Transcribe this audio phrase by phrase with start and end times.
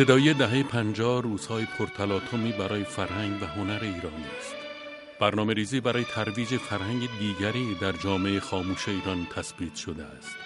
[0.00, 4.54] ابتدایی دهه پنجاه روزهای پرتلاطمی برای فرهنگ و هنر ایرانی است.
[5.20, 10.36] برنامه ریزی برای ترویج فرهنگ دیگری در جامعه خاموش ایران تثبیت شده است.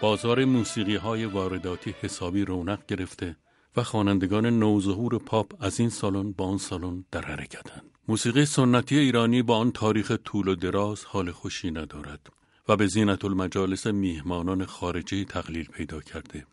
[0.00, 3.36] بازار موسیقی های وارداتی حسابی رونق گرفته
[3.76, 7.84] و خوانندگان نوظهور پاپ از این سالن با آن سالن در حرکتند.
[8.08, 12.26] موسیقی سنتی ایرانی با آن تاریخ طول و دراز حال خوشی ندارد
[12.68, 16.46] و به زینت المجالس میهمانان خارجی تقلیل پیدا کرده.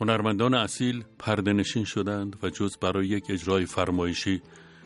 [0.00, 4.42] هنرمندان اصیل پردنشین شدند و جز برای یک اجرای فرمایشی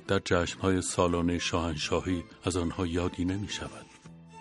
[0.08, 3.86] در جشنهای سالانه شاهنشاهی از آنها یادی نمی شود.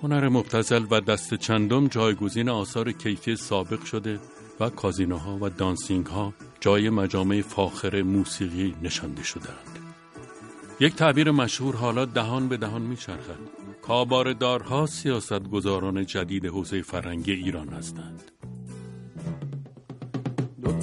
[0.02, 4.20] هنر مبتزل و دست چندم جایگزین آثار کیفی سابق شده
[4.60, 9.80] و کازینوها و دانسینگ ها جای مجامع فاخر موسیقی نشانده شدند.
[10.80, 13.40] یک تعبیر مشهور حالا دهان به دهان می چرخد.
[13.82, 15.42] کابار دارها سیاست
[16.06, 18.32] جدید حوزه فرنگی ایران هستند.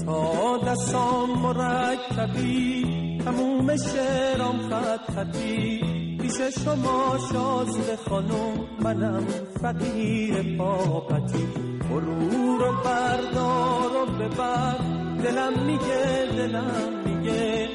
[0.06, 2.84] تا دستان مرکبی
[3.25, 5.81] تموم شعرام خط خطی
[6.20, 9.26] پیش شما شازده خانم منم
[9.62, 11.47] فقیر پاپتی
[11.91, 17.69] برو رو بردار و ببر دلم میگه دلم میگه.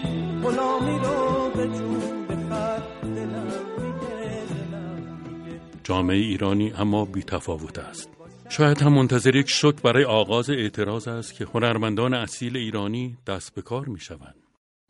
[0.43, 3.47] غلامی رو به جون بخر دلم
[3.77, 5.59] میگه دلم میگه.
[5.83, 8.18] جامعه ایرانی اما بی تفاوت است.
[8.51, 13.61] شاید هم منتظر یک شک برای آغاز اعتراض است که هنرمندان اصیل ایرانی دست به
[13.61, 14.35] کار می شوند.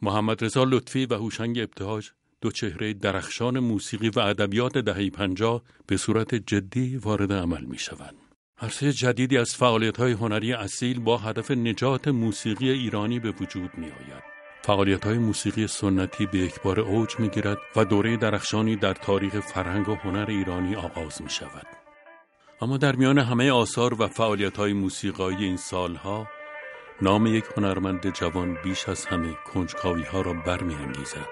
[0.01, 2.09] محمد رضا لطفی و هوشنگ ابتهاج
[2.41, 8.15] دو چهره درخشان موسیقی و ادبیات دهه پنجاه به صورت جدی وارد عمل می شوند.
[8.61, 13.85] عرصه جدیدی از فعالیت های هنری اصیل با هدف نجات موسیقی ایرانی به وجود می
[13.85, 14.23] آید.
[14.61, 19.39] فعالیت های موسیقی سنتی به یک بار اوج می گیرد و دوره درخشانی در تاریخ
[19.39, 21.78] فرهنگ و هنر ایرانی آغاز می شود.
[22.61, 26.27] اما در میان همه آثار و فعالیت های موسیقایی این سالها
[27.01, 31.27] نام یک هنرمند جوان بیش از همه کنجکاوی ها را برمیانگیزد.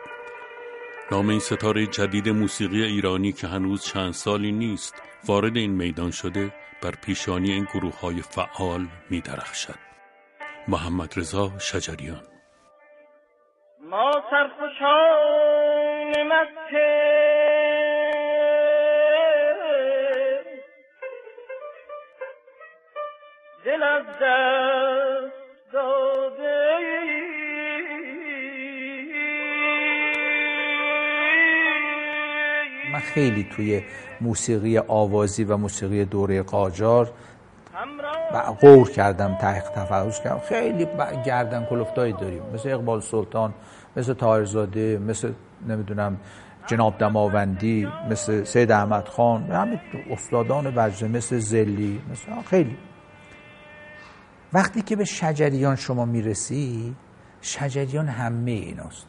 [1.12, 6.54] نام این ستاره جدید موسیقی ایرانی که هنوز چند سالی نیست وارد این میدان شده
[6.82, 9.80] بر پیشانی این گروه های فعال می درخشد.
[10.68, 12.24] محمد رضا شجریان
[13.90, 17.17] ما سرخوشان مکه
[23.68, 25.34] دل از دست
[25.74, 26.78] داده
[32.94, 33.84] من خیلی توی
[34.22, 37.12] موسیقی آوازی و موسیقی دوره قاجار
[38.34, 40.40] و غور کردم تحقیق تفحص کردم.
[40.40, 40.88] خیلی
[41.26, 42.42] گردن کلفتایی داریم.
[42.54, 43.54] مثل اقبال سلطان
[43.98, 45.32] مثل تایرزاده مثل
[45.68, 46.18] نمی‌دونم
[46.68, 49.80] جناب دماوندی مثل سید احمد خان همین
[50.12, 52.78] استادان وجه مثل زلی مثل خیلی.
[54.58, 56.96] وقتی که به شجریان شما می‌رسی
[57.42, 59.08] شجریان همه ایناست.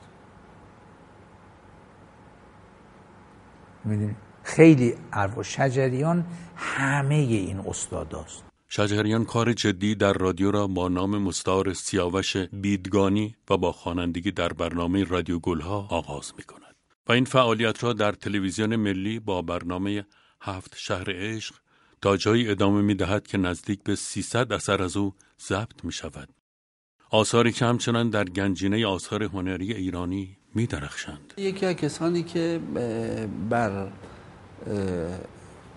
[3.85, 8.45] می‌دونی؟ خیلی عرف شجریان همه این استاداست.
[8.69, 14.53] شجریان کار جدی در رادیو را با نام مستعار سیاوش بیدگانی و با خوانندگی در
[14.53, 16.75] برنامه رادیو گلها آغاز می کند
[17.09, 20.07] و این فعالیت را در تلویزیون ملی با برنامه
[20.41, 21.55] هفت شهر عشق
[22.03, 26.29] تا جایی ادامه می دهد که نزدیک به 300 اثر از او ضبط می شود.
[27.11, 31.35] آثاری که همچنان در گنجینه آثار هنری ایرانی می درخشند.
[31.37, 32.61] یکی از کسانی که
[33.51, 33.89] بر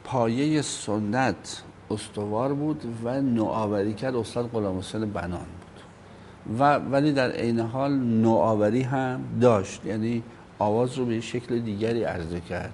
[0.04, 7.32] پایه سنت استوار بود و نوآوری کرد استاد غلام حسین بنان بود و ولی در
[7.32, 10.24] عین حال نوآوری هم داشت یعنی
[10.60, 12.74] آواز رو به شکل دیگری عرضه کرد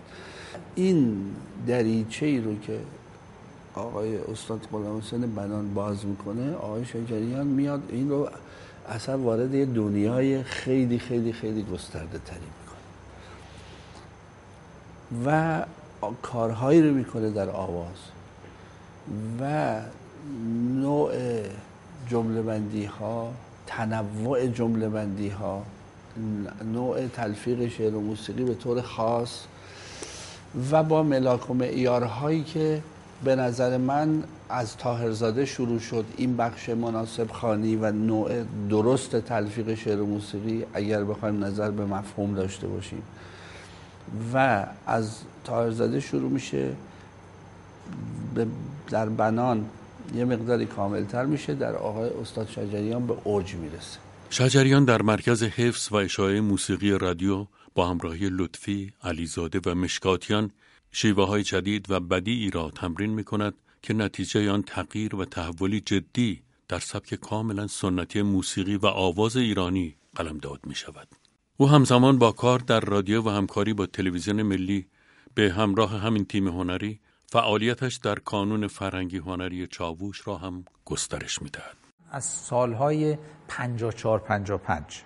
[0.75, 1.31] این
[1.68, 2.80] دریچه ای رو که
[3.77, 6.56] آقای استاد غلام حسین بنان باز می‌کنه.
[6.56, 8.29] آقای شجریان میاد این رو
[8.89, 12.77] اصلا وارد یه دنیای خیلی خیلی خیلی گسترده تری می‌کنه.
[15.25, 15.63] و
[16.21, 17.97] کارهایی رو می‌کنه در آواز.
[19.41, 19.75] و
[20.75, 21.12] نوع
[22.09, 23.33] جمله بندی ها
[23.68, 25.63] تنوع جمله بندی ها
[26.74, 29.44] نوع تلفیق شعر و موسیقی به طور خاص
[30.71, 32.81] و با ملاک و معیارهایی که
[33.23, 39.73] به نظر من از تاهرزاده شروع شد این بخش مناسب خانی و نوع درست تلفیق
[39.73, 43.01] شعر و موسیقی اگر بخوایم نظر به مفهوم داشته باشیم.
[44.33, 46.69] و از تاهرزاده شروع میشه
[48.89, 49.65] در بنان
[50.15, 53.99] یه مقداری کاملتر میشه در آقای استاد شجریان به اوج می‌رسه.
[54.29, 60.51] شجریان در مرکز حفظ و اشاعه موسیقی رادیو با همراهی لطفی، علیزاده و مشکاتیان
[60.92, 65.81] شیوه های جدید و بدیعی را تمرین می کند که نتیجه آن تغییر و تحولی
[65.81, 71.07] جدی در سبک کاملا سنتی موسیقی و آواز ایرانی قلمداد می شود.
[71.57, 74.88] او همزمان با کار در رادیو و همکاری با تلویزیون ملی
[75.34, 77.00] به همراه همین تیم هنری
[77.31, 81.78] فعالیتش در کانون فرهنگی هنری چاووش را هم گسترش می‌دهد.
[82.12, 83.18] از سالهای
[83.48, 85.04] 54 55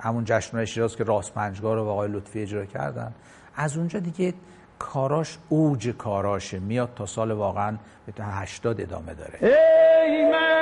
[0.00, 3.14] همون جشنواره شیراز که راست پنجگاه رو آقای لطفی اجرا کردن
[3.56, 4.34] از اونجا دیگه
[4.78, 6.58] کاراش اوج کاراشه.
[6.58, 7.76] میاد تا سال واقعا
[8.06, 9.38] به تا 80 ادامه داره.
[9.42, 10.52] ای من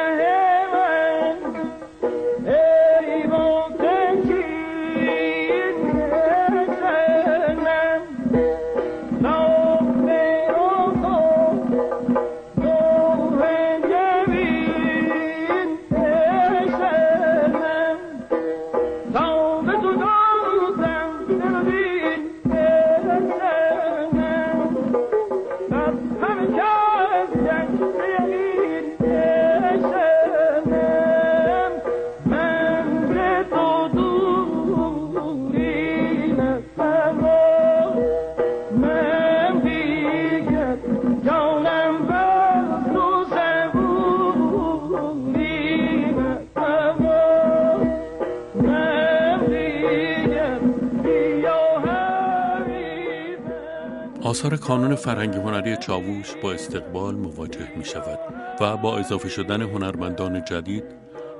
[54.50, 58.18] آثار کانون فرهنگی هنری چاووش با استقبال مواجه می شود
[58.60, 60.84] و با اضافه شدن هنرمندان جدید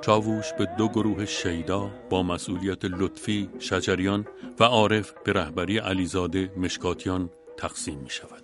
[0.01, 4.27] چاووش به دو گروه شیدا با مسئولیت لطفی، شجریان
[4.59, 8.43] و عارف به رهبری علیزاده مشکاتیان تقسیم می شود.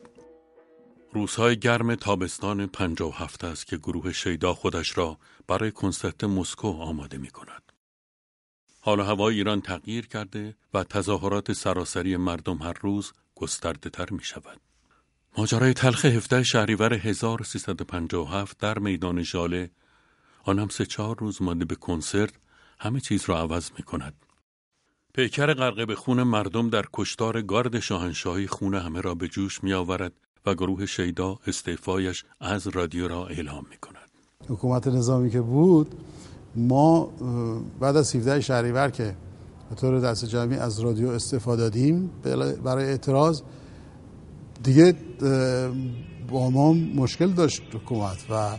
[1.14, 2.70] روزهای گرم تابستان
[3.14, 7.72] هفته است که گروه شیدا خودش را برای کنسرت مسکو آماده می کند.
[8.80, 14.60] حال هوای ایران تغییر کرده و تظاهرات سراسری مردم هر روز گسترده تر می شود.
[15.38, 19.70] ماجرای تلخ 17 شهریور 1357 در میدان ژاله
[20.44, 22.34] آن سه چهار روز مانده به کنسرت
[22.80, 24.14] همه چیز را عوض می کند.
[25.14, 29.74] پیکر غرقه به خون مردم در کشتار گارد شاهنشاهی خون همه را به جوش می
[29.74, 30.14] آورد
[30.46, 34.10] و گروه شیدا استعفایش از رادیو را اعلام می کند.
[34.50, 35.96] حکومت نظامی که بود
[36.56, 37.06] ما
[37.80, 39.16] بعد از 17 شهریور که
[39.70, 42.10] به طور دست جمعی از رادیو استفاده دادیم.
[42.64, 43.42] برای اعتراض
[44.64, 44.94] دیگه
[46.30, 48.58] با ما مشکل داشت حکومت و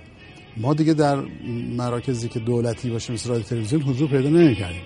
[0.57, 1.25] ما دیگه در
[1.77, 4.83] مراکزی که دولتی باشه مثل رادیو تلویزیون حضور پیدا نمی‌کردیم.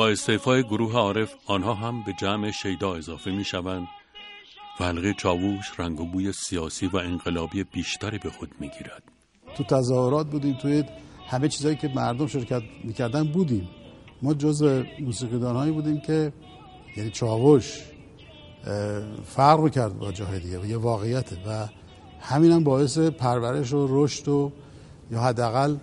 [0.00, 3.88] با استعفای گروه عارف آنها هم به جمع شیدا اضافه می شوند
[4.80, 9.02] و حلقه چاووش رنگ و بوی سیاسی و انقلابی بیشتری به خود می گیرد.
[9.56, 10.84] تو تظاهرات بودیم توی
[11.28, 13.68] همه چیزایی که مردم شرکت می‌کردن بودیم
[14.22, 16.32] ما جزء موسیقیدان بودیم که
[16.96, 17.82] یعنی چاوش
[19.24, 21.68] فرق کرد با جاهای دیگه یه واقعیته و
[22.20, 24.52] همین هم باعث پرورش و رشد و
[25.10, 25.76] یا حداقل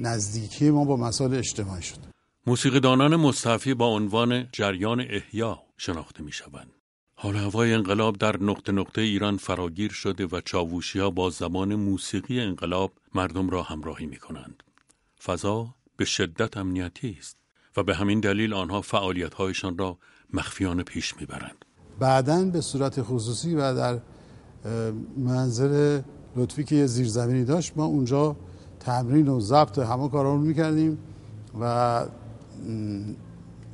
[0.00, 2.03] نزدیکی ما با مسائل اجتماعی شد
[2.46, 6.70] موسیقیدانان مستعفی با عنوان جریان احیا شناخته می شوند.
[7.14, 12.40] حال هوای انقلاب در نقطه نقطه ایران فراگیر شده و چاووشی ها با زمان موسیقی
[12.40, 14.62] انقلاب مردم را همراهی می کنند.
[15.24, 17.36] فضا به شدت امنیتی است
[17.76, 19.98] و به همین دلیل آنها فعالیت هایشان را
[20.32, 21.64] مخفیانه پیش می‌برند.
[21.98, 24.00] بعدا به صورت خصوصی و در
[25.16, 26.02] منظر
[26.36, 28.36] لطفی که یه زیرزمینی داشت ما اونجا
[28.80, 30.98] تمرین و ضبط همه کارا رو می‌کردیم
[31.60, 32.06] و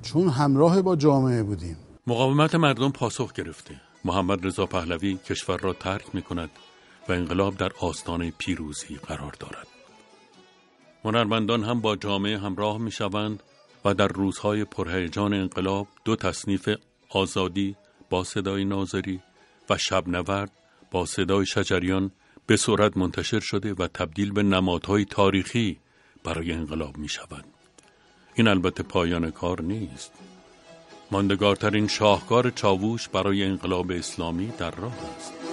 [0.02, 1.76] چون همراه با جامعه بودیم.
[2.06, 3.80] مقاومت مردم پاسخ گرفته.
[4.04, 6.50] محمد رضا پهلوی کشور را ترک می کند
[7.08, 9.66] و انقلاب در آستانه پیروزی قرار دارد.
[11.04, 13.42] هنرمندان هم با جامعه همراه می شوند
[13.84, 16.68] و در روزهای پرهیجان انقلاب دو تصنیف
[17.08, 17.76] آزادی
[18.10, 19.20] با صدای ناظری
[19.70, 20.52] و شب نورد
[20.90, 22.10] با صدای شجریان
[22.46, 25.78] به صورت منتشر شده و تبدیل به نمادهای تاریخی
[26.24, 27.59] برای انقلاب می شوند.
[28.34, 30.12] این البته پایان کار نیست.
[31.10, 35.49] ماندگارترین شاهکار چاووش برای انقلاب اسلامی در راه است.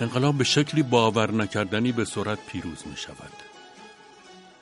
[0.00, 3.32] انقلاب به شکلی باور نکردنی به سرعت پیروز می شود.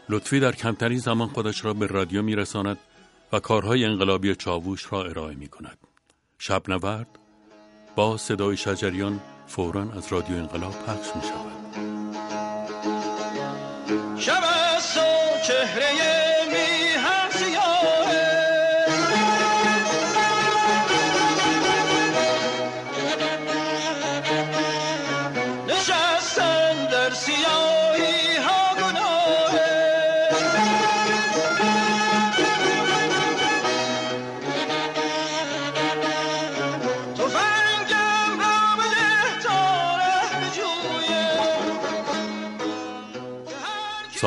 [0.09, 2.79] لطفی در کمترین زمان خودش را به رادیو می رساند
[3.33, 5.79] و کارهای انقلابی چاووش را ارائه می کند.
[6.39, 7.07] شب نورد
[7.97, 11.59] با صدای شجریان فورا از رادیو انقلاب پخش می شود.
[14.21, 14.43] شب
[15.47, 16.18] چهره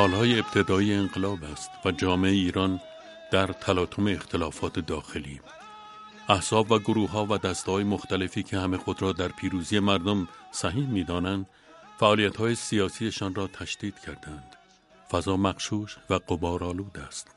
[0.02, 2.80] سالهای ابتدایی انقلاب است و جامعه ایران
[3.32, 5.42] در تلاطم اختلافات داخلی.
[6.30, 10.88] احساب و گروه ها و دسته مختلفی که همه خود را در پیروزی مردم صحیح
[10.88, 11.50] می دانند
[12.56, 14.56] سیاسیشان را تشدید کردند.
[15.12, 17.28] فضا مخشوش و قبارالود است.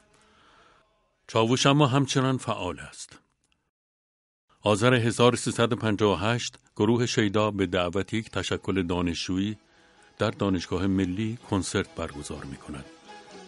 [1.28, 3.18] چاوش اما همچنان فعال است.
[4.62, 9.56] آذر 1358 گروه شیدا به دعوت یک تشکل دانشجویی
[10.18, 12.84] در دانشگاه ملی کنسرت برگزار می کند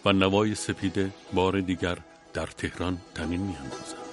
[0.04, 1.99] و نوای سپیده بار دیگر
[2.32, 4.05] در تهران تمین می اندازد.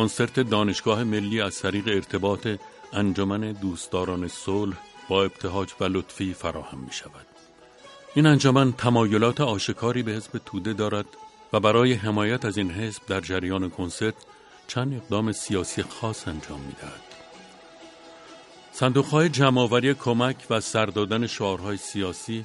[0.00, 2.48] کنسرت دانشگاه ملی از طریق ارتباط
[2.92, 4.76] انجمن دوستداران صلح
[5.08, 7.26] با ابتهاج و لطفی فراهم می شود.
[8.14, 11.06] این انجمن تمایلات آشکاری به حزب توده دارد
[11.52, 14.14] و برای حمایت از این حزب در جریان کنسرت
[14.66, 17.02] چند اقدام سیاسی خاص انجام می دهد.
[18.72, 22.44] صندوقهای جمعآوری کمک و سردادن شعارهای سیاسی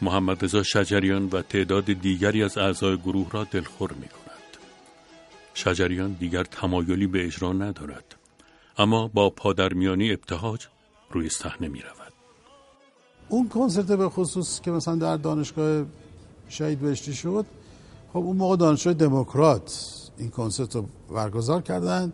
[0.00, 4.27] محمد رضا شجریان و تعداد دیگری از اعضای گروه را دلخور می کند.
[5.58, 8.14] شجریان دیگر تمایلی به اجرا ندارد
[8.78, 10.66] اما با پادرمیانی ابتهاج
[11.10, 12.12] روی صحنه می رود.
[13.28, 15.84] اون کنسرت به خصوص که مثلا در دانشگاه
[16.48, 17.46] شهید بهشتی شد
[18.12, 22.12] خب اون موقع دانشجوی دموکرات این کنسرت رو برگزار کردن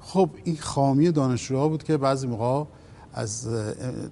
[0.00, 2.64] خب این خامی دانشجوها بود که بعضی موقع
[3.14, 3.48] از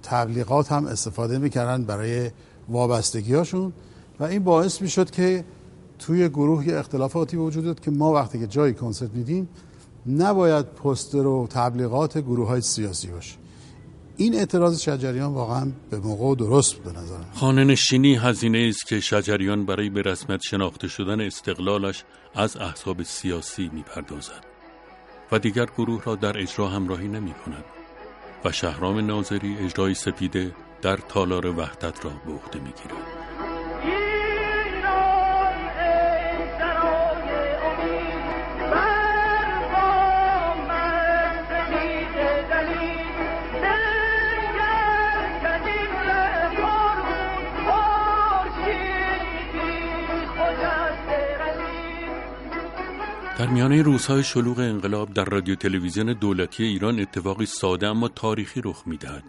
[0.02, 2.30] تبلیغات هم استفاده می‌کردن برای
[2.68, 3.73] وابستگی هاشون
[4.20, 5.44] و این باعث می‌شد که
[5.99, 9.49] توی گروه اختلافاتی وجود داد که ما وقتی که جایی کنسرت میدیم
[10.07, 13.37] نباید پستر و تبلیغات گروه های سیاسی باشه.
[14.17, 19.67] این اعتراض شجریان واقعا به موقع درست بود نظر خانه نشینی هزینه است که شجریان
[19.67, 24.45] برای به رسمیت شناخته شدن استقلالش از احزاب سیاسی می‌پردازد
[25.33, 27.64] و دیگر گروه را در اجرا همراهی نمی کند
[28.45, 33.17] و شهرام ناظری اجرای سپیده در تالار وحدت را به عهده می‌گیرد.
[53.38, 58.83] در میانه روزهای شلوغ انقلاب در رادیو تلویزیون دولتی ایران اتفاقی ساده اما تاریخی رخ
[58.87, 59.25] می‌دهد.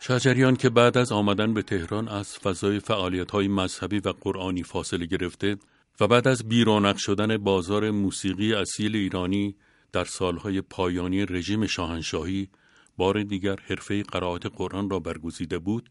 [0.00, 5.06] شجریان که بعد از آمدن به تهران از فضای فعالیت های مذهبی و قرآنی فاصله
[5.06, 5.56] گرفته
[6.00, 9.56] و بعد از بیرونق شدن بازار موسیقی اصیل ایرانی
[9.92, 12.48] در سالهای پایانی رژیم شاهنشاهی
[12.96, 15.90] بار دیگر حرفه قرائت قرآن را برگزیده بود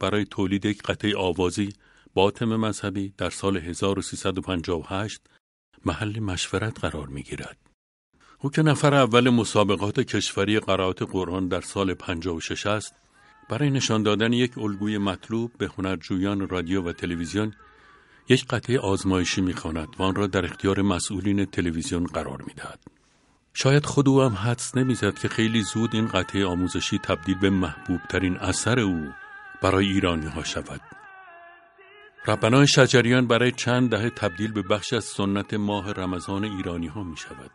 [0.00, 1.68] برای تولید یک قطعه آوازی
[2.14, 5.20] با تم مذهبی در سال 1358
[5.86, 7.56] محل مشورت قرار می گیرد.
[8.38, 12.94] او که نفر اول مسابقات کشوری قرائت قرآن در سال 56 است
[13.48, 17.52] برای نشان دادن یک الگوی مطلوب به هنرجویان رادیو و تلویزیون
[18.28, 22.80] یک قطعه آزمایشی می‌خواند و آن را در اختیار مسئولین تلویزیون قرار می‌دهد
[23.54, 28.00] شاید خود او هم حدس نمی‌زد که خیلی زود این قطعه آموزشی تبدیل به محبوب
[28.08, 29.12] ترین اثر او
[29.62, 30.80] برای ایرانی ها شود
[32.28, 37.16] ربنای شجریان برای چند دهه تبدیل به بخش از سنت ماه رمضان ایرانی ها می
[37.16, 37.50] شود.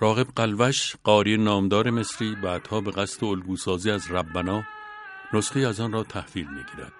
[0.00, 4.64] راغب قلوش قاری نامدار مصری بعدها به قصد الگوسازی از ربنا
[5.32, 6.92] نسخه از آن را تحویل می گیرد.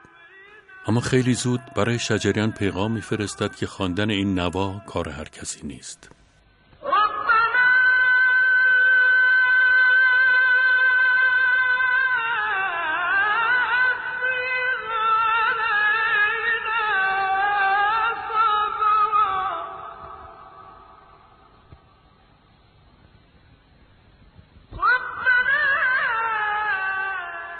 [0.86, 6.10] اما خیلی زود برای شجریان پیغام میفرستد که خواندن این نوا کار هر کسی نیست.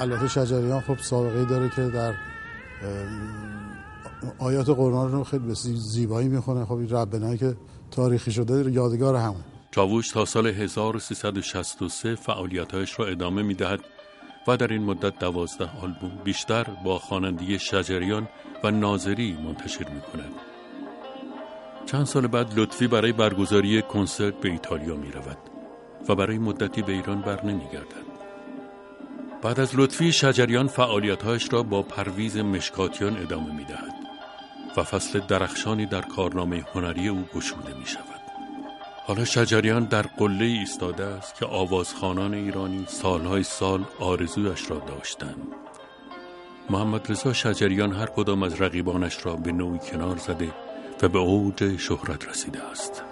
[0.06, 2.14] البته شجریان خب سابقه داره که در
[4.38, 7.56] آیات قرآن رو خیلی زیبایی می‌خونه خب این ربنایی که
[7.90, 13.80] تاریخی شده یادگار همون چاووش تا سال 1363 فعالیتهایش را ادامه می‌دهد
[14.48, 18.28] و در این مدت دوازده آلبوم بیشتر با خوانندگی شجریان
[18.64, 20.32] و ناظری منتشر می کند.
[21.86, 25.38] چند سال بعد لطفی برای برگزاری کنسرت به ایتالیا می رود
[26.08, 28.05] و برای مدتی به ایران بر نمی گردد.
[29.42, 33.94] بعد از لطفی شجریان فعالیتهایش را با پرویز مشکاتیان ادامه می دهد
[34.76, 38.20] و فصل درخشانی در کارنامه هنری او گشوده می شود.
[39.06, 45.46] حالا شجریان در قله ایستاده است که آوازخانان ایرانی سالهای سال آرزویش را داشتند.
[46.70, 50.54] محمد رضا شجریان هر کدام از رقیبانش را به نوعی کنار زده
[51.02, 53.02] و به اوج شهرت رسیده است.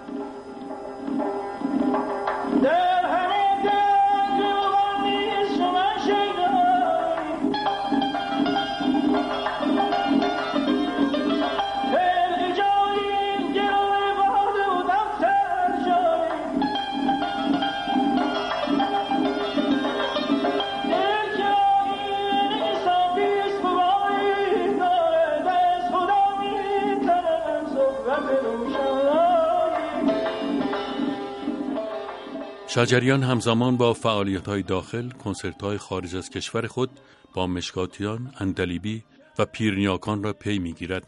[32.75, 36.89] شجریان همزمان با فعالیت های داخل کنسرت های خارج از کشور خود
[37.33, 39.03] با مشکاتیان، اندلیبی
[39.39, 41.07] و پیرنیاکان را پی می‌گیرد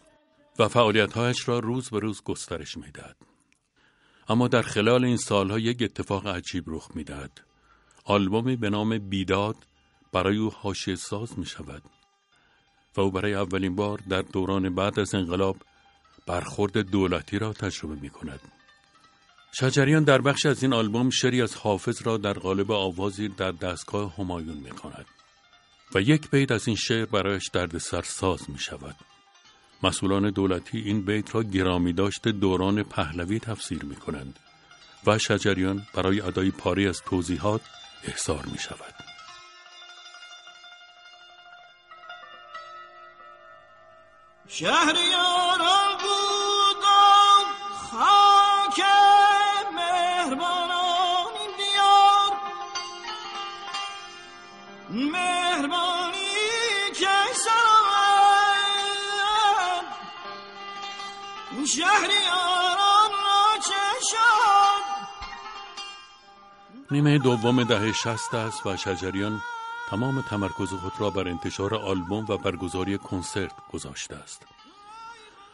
[0.60, 3.15] و فعالیتهایش را روز به روز گسترش می‌دهد.
[4.30, 7.41] اما در خلال این سالها یک اتفاق عجیب رخ می‌دهد.
[8.06, 9.56] آلبومی به نام بیداد
[10.13, 11.84] برای او حاشیه ساز می شود
[12.97, 15.58] و او برای اولین بار در دوران بعد از انقلاب
[16.27, 18.39] برخورد دولتی را تجربه می کند.
[19.51, 24.15] شجریان در بخش از این آلبوم شری از حافظ را در قالب آوازی در دستگاه
[24.15, 25.05] همایون می کند
[25.95, 28.95] و یک بیت از این شعر برایش درد ساز می شود.
[29.83, 34.39] مسئولان دولتی این بیت را گرامی داشته دوران پهلوی تفسیر می کنند
[35.07, 37.62] و شجریان برای ادای پاره از توضیحات
[38.03, 38.93] احضار می شود.
[44.47, 45.37] شهریاران
[66.91, 69.41] نیمه دوم دهه شست است و شجریان
[69.89, 74.47] تمام تمرکز خود را بر انتشار آلبوم و برگزاری کنسرت گذاشته است.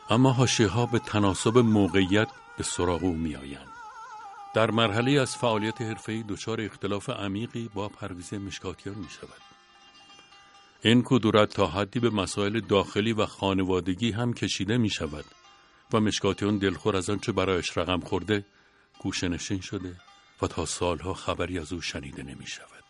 [0.09, 3.73] اما حاشیه ها به تناسب موقعیت به سراغ او میآیند.
[4.53, 9.41] در مرحله از فعالیت حرفه‌ای دچار اختلاف عمیقی با پرویز مشکاتیان می شود
[10.81, 15.25] این کدورت تا حدی به مسائل داخلی و خانوادگی هم کشیده می شود
[15.93, 18.45] و مشکاتیان دلخور از آنچه برایش رقم خورده
[18.99, 19.95] گوشنشین شده
[20.41, 22.83] و تا سالها خبری از او شنیده نمی شود.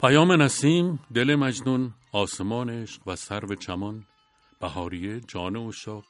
[0.00, 4.04] پیام نسیم، دل مجنون، آسمان عشق و سرو چمان،
[4.60, 6.04] بهاریه، جان اشاق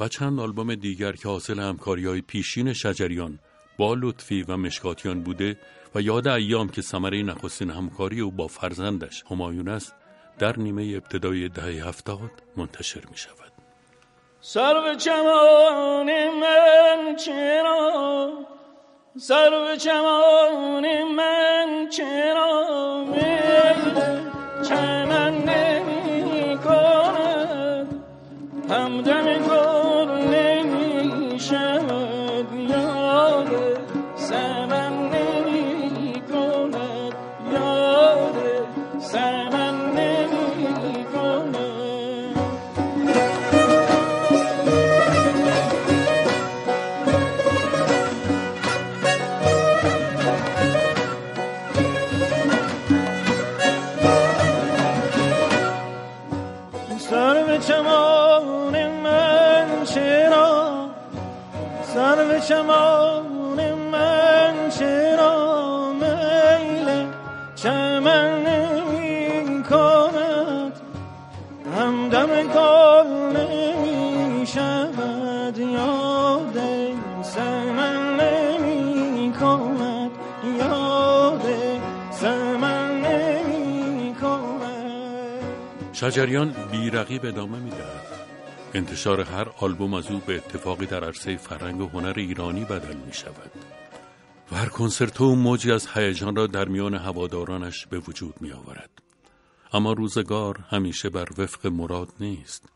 [0.00, 3.38] و چند آلبوم دیگر که حاصل همکاری های پیشین شجریان
[3.78, 5.58] با لطفی و مشکاتیان بوده
[5.94, 9.94] و یاد ایام که ثمره نخستین همکاری او با فرزندش همایون است
[10.38, 13.45] در نیمه ابتدای دهه هفتاد منتشر می شود.
[14.40, 18.28] سرو چمان من چرا؟
[19.18, 23.94] سرو چمان من چرا میل
[24.68, 28.04] چمن نمی کند
[28.70, 29.75] همدم گل
[86.00, 88.06] شجریان بیرقیب ادامه می‌دهد.
[88.74, 93.12] انتشار هر آلبوم از او به اتفاقی در عرصه فرهنگ و هنر ایرانی بدل می
[93.12, 93.50] شود
[94.52, 98.90] و هر کنسرت او موجی از هیجان را در میان هوادارانش به وجود می آورد
[99.72, 102.68] اما روزگار همیشه بر وفق مراد نیست.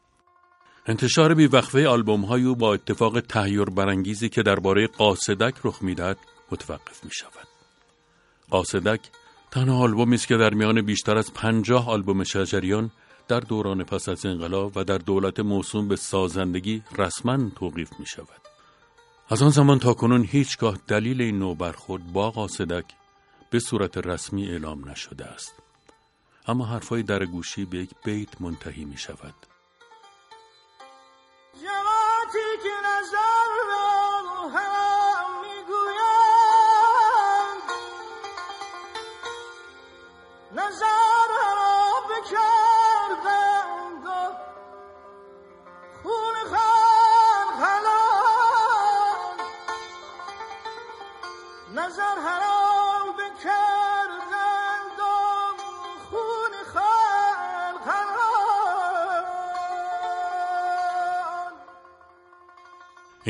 [0.87, 6.18] انتشار بیوقفه آلبوم های او با اتفاق تهیور برانگیزی که درباره قاصدک رخ می‌دهد
[6.52, 7.48] متوقف می شود
[8.50, 9.00] قاصدک
[9.50, 12.90] تنها آلبومی است که در میان بیشتر از پنجاه آلبوم شجریان
[13.30, 18.40] در دوران پس از انقلاب و در دولت موسوم به سازندگی رسما توقیف می شود.
[19.28, 22.84] از آن زمان تا کنون هیچگاه دلیل این نوع برخورد با قاصدک
[23.50, 25.54] به صورت رسمی اعلام نشده است.
[26.46, 29.34] اما حرفای در گوشی به یک بیت منتهی می شود.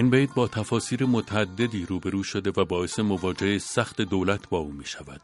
[0.01, 4.85] این بیت با تفاسیر متعددی روبرو شده و باعث مواجهه سخت دولت با او می
[4.85, 5.21] شود.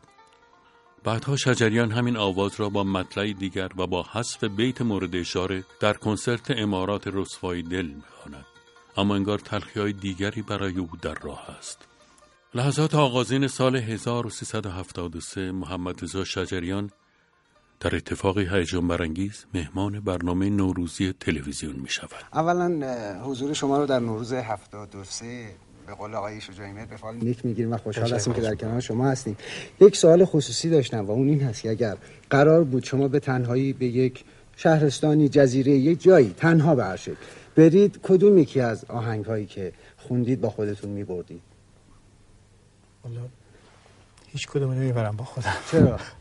[1.05, 5.93] بعدها شجریان همین آواز را با مطلعی دیگر و با حذف بیت مورد اشاره در
[5.93, 8.47] کنسرت امارات رسوایی دل می‌خواند
[8.97, 11.89] اما انگار تلخی های دیگری برای او در راه است
[12.55, 16.91] لحظات آغازین سال 1373 محمد رضا شجریان
[17.81, 22.11] در اتفاقی هیجان برانگیز مهمان برنامه نوروزی تلویزیون می شود.
[22.33, 25.49] اولا حضور شما رو در نوروز 73
[25.87, 28.81] به قول آقای شجاعی مهر به فال نیک می‌گیریم و خوشحال هستیم که در کنار
[28.81, 29.37] شما هستیم.
[29.81, 31.97] یک سوال خصوصی داشتم و اون این هست که اگر
[32.31, 34.25] قرار بود شما به تنهایی به یک
[34.57, 37.17] شهرستانی جزیره یک جایی تنها به هر شکل
[37.57, 41.43] برید کدوم یکی از آهنگ هایی که خوندید با خودتون میبردید؟
[43.05, 43.21] والا
[44.27, 45.55] هیچ کدوم نمی‌برم با خودم.
[45.73, 45.99] چرا؟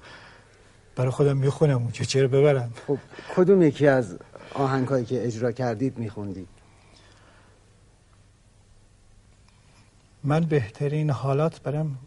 [0.95, 2.73] برای خودم می‌خونم اون که چرا ببرم.
[2.87, 2.97] خب
[3.35, 4.17] کدوم یکی از
[4.53, 6.47] آهنگ هایی که اجرا کردید میخوندید؟
[10.23, 11.97] من بهترین حالات برم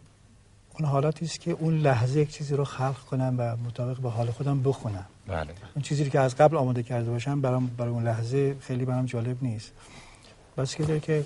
[0.79, 4.31] اون حالاتی است که اون لحظه یک چیزی رو خلق کنم و مطابق به حال
[4.31, 5.05] خودم بخونم.
[5.27, 5.47] بله.
[5.75, 9.05] اون چیزی رو که از قبل آماده کرده باشم برام برای اون لحظه خیلی برام
[9.05, 9.71] جالب نیست.
[10.57, 11.25] بس که که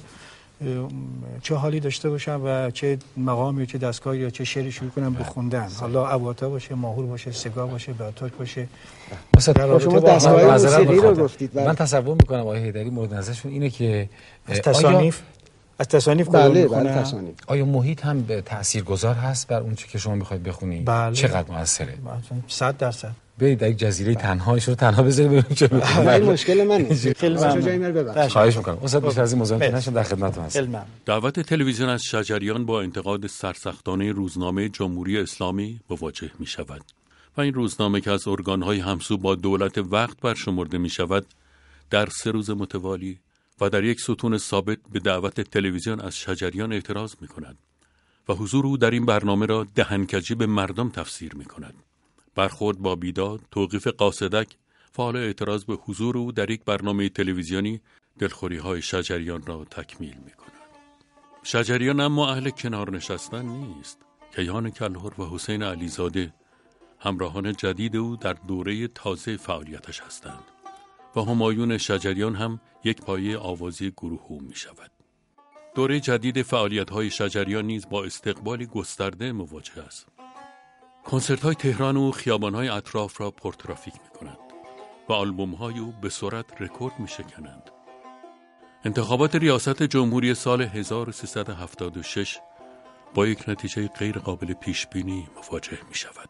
[1.41, 5.13] چه حالی داشته باشم و چه مقامی و چه دستگاهی یا چه شعری شروع کنم
[5.13, 5.67] به خوندن.
[5.80, 8.67] حالا ابواتا باشه ماهور باشه سگا باشه باتاک باشه.
[9.56, 11.15] رابطه شما دستگاه موسیقی رو.
[11.15, 11.67] گفتید، بله.
[11.67, 14.10] من تصور می‌کنم آقای حیدری مورد نظرشون اینه که
[14.45, 15.21] از آیا- تصانیف؟
[15.80, 17.36] از تصانیف بله؟ بله تصانیف.
[17.47, 21.15] آیا محیط هم به تاثیرگذار هست بر اون چی که شما می‌خواید بخونی بله.
[21.15, 23.12] چقدر موثره مثلا صد درصد.
[23.38, 26.19] برید در یک جزیره تنهایش رو تنها بذارید ببینیم چه می‌کنه.
[26.19, 28.28] مشکل منه خیلی ممنون.
[28.28, 29.76] خواهش می‌کنم استاد بیشتر از این مرسی.
[29.76, 30.86] نشم در خدمتتون هستم.
[31.06, 36.82] دعوت تلویزیون از شجریان با انتقاد سرسختانه روزنامه جمهوری اسلامی مواجه می شود
[37.38, 41.26] و این روزنامه که از ارگانهای همسو با دولت وقت برشمرده می شود
[41.89, 43.19] در سه روز متوالی
[43.62, 47.58] و در یک ستون ثابت به دعوت تلویزیون از شجریان اعتراض می کند
[48.30, 51.74] و حضور او در این برنامه را دهنکجی به مردم تفسیر می کند.
[52.36, 54.56] برخورد با بیداد، توقیف قاصدک
[54.98, 57.82] حالا اعتراض به حضور او در یک برنامه تلویزیونی
[58.19, 60.54] دلخوری های شجریان را تکمیل می کند.
[61.43, 63.98] شجریان اما اهل کنار نشستن نیست.
[64.36, 66.34] کیهان کلهر و حسین علیزاده
[67.00, 70.43] همراهان جدید او در دوره تازه فعالیتش هستند
[71.15, 74.91] و همایون شجریان هم یک پایه آوازی گروه او می شود.
[75.76, 80.08] دوره جدید فعالیت های شجریان نیز با استقبالی گسترده مواجه است.
[81.06, 84.38] کنسرت های تهران و خیابان های اطراف را پرترافیک می کنند
[85.10, 87.70] و آلبوم های او به سرعت رکورد می شکنند.
[88.86, 92.39] انتخابات ریاست جمهوری سال 1376
[93.13, 96.30] با یک نتیجه غیر قابل پیش بینی مواجه می شود.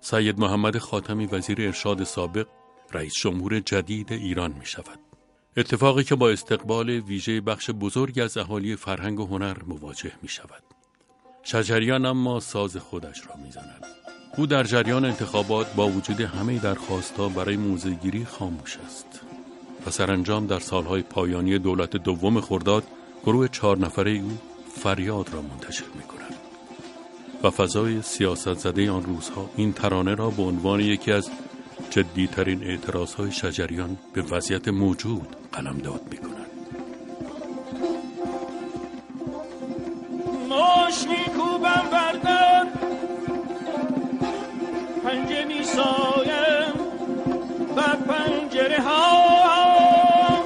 [0.00, 2.46] سید محمد خاتمی وزیر ارشاد سابق
[2.92, 4.98] رئیس جمهور جدید ایران می شود.
[5.56, 10.62] اتفاقی که با استقبال ویژه بخش بزرگی از اهالی فرهنگ و هنر مواجه می شود.
[11.42, 13.84] شجریان اما ساز خودش را می زند.
[14.36, 19.20] او در جریان انتخابات با وجود همه درخواستها برای موزهگیری خاموش است.
[19.86, 22.84] و سرانجام در سالهای پایانی دولت دوم خرداد
[23.24, 24.38] گروه چهار نفره او
[24.74, 26.34] فریاد را منتشر می کند
[27.42, 31.30] و فضای سیاست زده آن روزها این ترانه را به عنوان یکی از
[31.90, 36.39] جدیترین اعتراضهای شجریان به وضعیت موجود قلمداد می کند
[40.90, 42.68] ماش میکوبم بردن
[45.04, 46.72] پنجه میسایم
[47.76, 50.44] بر پنجره ها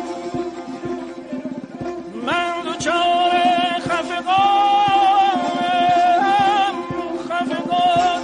[2.26, 3.32] من دوچار
[3.80, 4.34] خفقانم
[7.28, 8.22] خفقان.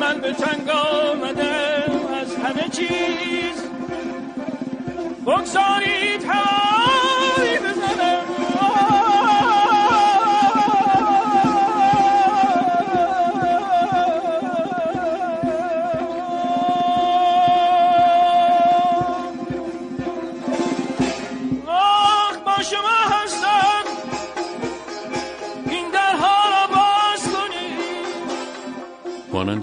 [0.00, 3.62] من به تنگ آمدم از همه چیز.
[5.26, 6.67] بگذارید های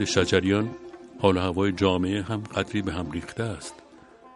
[0.05, 0.69] شجریان
[1.19, 3.73] حال هوای جامعه هم قدری به هم ریخته است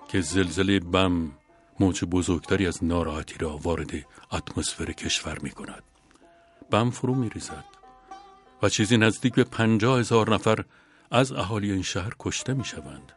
[0.07, 1.31] که زلزله بم
[1.79, 3.91] موج بزرگتری از ناراحتی را وارد
[4.31, 5.83] اتمسفر کشور می کند.
[6.71, 7.65] بم فرو می ریزد
[8.63, 10.63] و چیزی نزدیک به پنجاه هزار نفر
[11.11, 13.11] از اهالی این شهر کشته می شوند.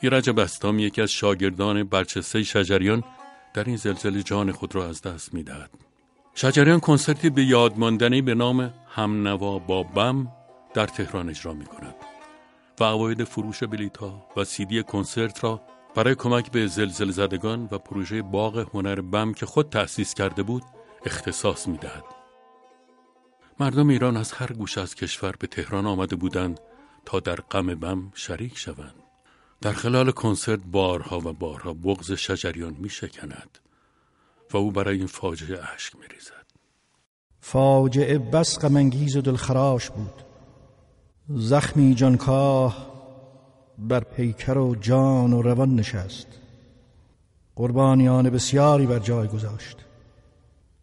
[0.00, 3.04] ایرج بستام یکی از شاگردان برچسته شجریان
[3.54, 5.70] در این زلزله جان خود را از دست می دهد.
[6.34, 10.28] شجریان کنسرتی به یاد ماندنی به نام همنوا با بم
[10.74, 11.94] در تهران اجرا می کند
[12.80, 15.60] و عواید فروش بلیتها و سیدی کنسرت را
[15.94, 20.62] برای کمک به زلزله زدگان و پروژه باغ هنر بم که خود تأسیس کرده بود
[21.06, 22.04] اختصاص می دهد.
[23.60, 26.60] مردم ایران از هر گوشه از کشور به تهران آمده بودند
[27.04, 28.94] تا در غم بم شریک شوند.
[29.60, 33.58] در خلال کنسرت بارها و بارها بغز شجریان می شکند
[34.52, 36.46] و او برای این فاجعه اشک می ریزد.
[37.40, 40.27] فاجعه بس غمانگیز و دلخراش بود
[41.30, 42.76] زخمی جانکاه
[43.78, 46.26] بر پیکر و جان و روان نشست.
[47.56, 49.76] قربانیان بسیاری بر جای گذاشت.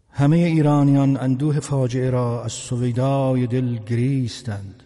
[0.09, 4.83] همه ایرانیان اندوه فاجعه را از سویدای دل گریستند.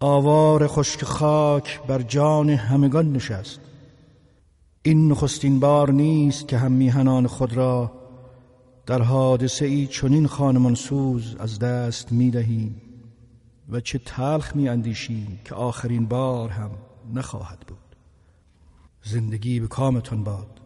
[0.00, 3.60] آوار خشک خاک بر جان همگان نشست.
[4.82, 7.92] این نخستین بار نیست که هم میهنان خود را
[8.86, 12.80] در حادثه ای چنین خانمانسوز از دست می دهیم
[13.68, 16.70] و چه تلخ می اندیشیم که آخرین بار هم
[17.14, 17.78] نخواهد بود.
[19.02, 20.60] زندگی به کامتان باد.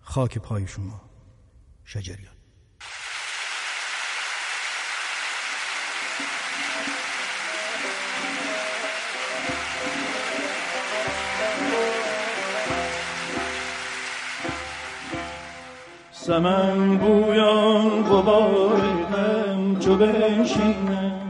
[0.00, 1.00] خاک پای شما
[1.84, 2.34] شجریان.
[16.12, 21.29] سمن بویان غبار غم چو بنشینند.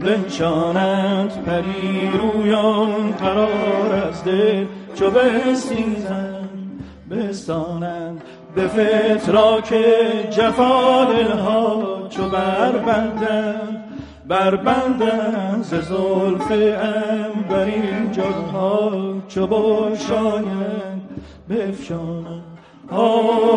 [0.00, 8.22] بنشانند پری رویان قرار از دل چو بستیزند بستانند
[8.54, 9.74] به فتراک
[10.30, 13.84] جفا دلها چو بربندند
[14.28, 18.90] بربندند ز زلف انبرین جلها
[19.28, 21.08] چو بشایند
[21.50, 22.50] بفشانند
[23.00, 23.50] سمن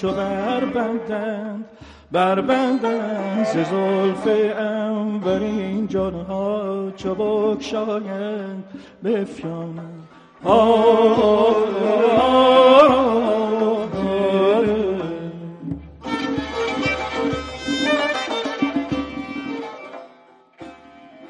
[0.00, 1.64] چو بربندند
[2.12, 4.26] بربندند ز زلف
[4.58, 8.64] انبرین جانها چو بگشایند
[9.04, 10.08] بفشانند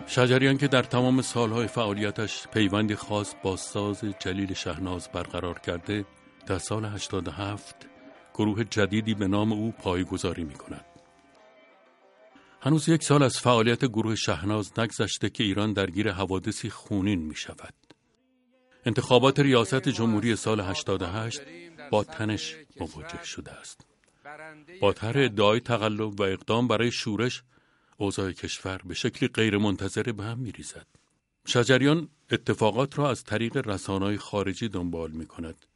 [0.07, 6.05] شجریان که در تمام سالهای فعالیتش پیوندی خاص با ساز جلیل شهناز برقرار کرده
[6.47, 7.88] در سال 87
[8.39, 10.85] گروه جدیدی به نام او پایگذاری می کند.
[12.61, 17.75] هنوز یک سال از فعالیت گروه شهناز نگذشته که ایران درگیر حوادثی خونین می شود.
[18.87, 21.41] انتخابات ریاست جمهوری سال 88
[21.91, 23.87] با تنش مواجه شده است.
[24.81, 27.43] با طرح ادعای تقلب و اقدام برای شورش
[27.97, 30.87] اوضاع کشور به شکلی غیرمنتظره به هم میریزد.
[31.47, 35.67] شجریان اتفاقات را از طریق رسانه‌های خارجی دنبال می کند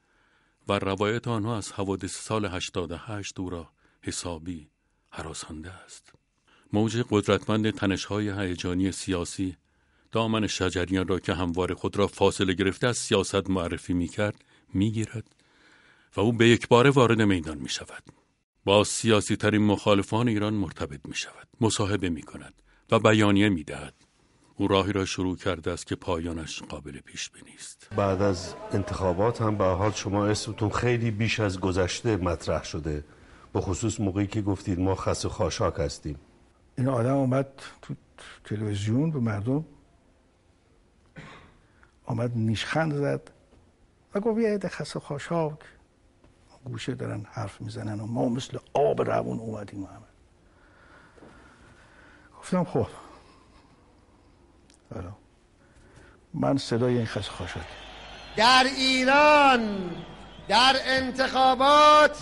[0.68, 3.70] و روایت آنها از حوادث سال 88 او را
[4.02, 4.70] حسابی
[5.10, 6.12] حراسانده است.
[6.72, 9.56] موج قدرتمند تنش‌های هیجانی سیاسی
[10.12, 14.44] دامن شجریان را که هموار خود را فاصله گرفته از سیاست معرفی می کرد
[16.16, 18.02] و او به یک بار وارد میدان می شود.
[18.64, 21.48] با سیاسی ترین مخالفان ایران مرتبط می شود.
[21.60, 23.94] مصاحبه می کند و بیانیه می دهد.
[24.62, 27.88] او راهی را شروع کرده است که پایانش قابل پیش بینی است.
[27.96, 33.04] بعد از انتخابات هم به حال شما اسمتون خیلی بیش از گذشته مطرح شده.
[33.52, 36.18] به خصوص موقعی که گفتید ما خس خاشاک هستیم.
[36.78, 37.46] این آدم اومد
[37.82, 37.94] تو
[38.44, 39.64] تلویزیون به مردم
[42.06, 43.30] آمد نیشخند زد
[44.14, 45.58] و گفت یه عده خس خاشاک
[46.64, 50.06] گوشه دارن حرف می‌زنن و ما مثل آب روون اومدیم همه
[52.38, 52.86] گفتم خب
[54.94, 55.12] حالا
[56.34, 57.28] من صدای این خس
[58.36, 59.90] در ایران
[60.48, 62.16] در انتخابات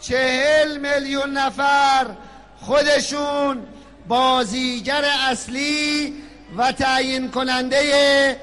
[0.00, 2.06] چهل میلیون نفر
[2.60, 3.66] خودشون
[4.08, 6.14] بازیگر اصلی
[6.56, 8.40] و تعیین کننده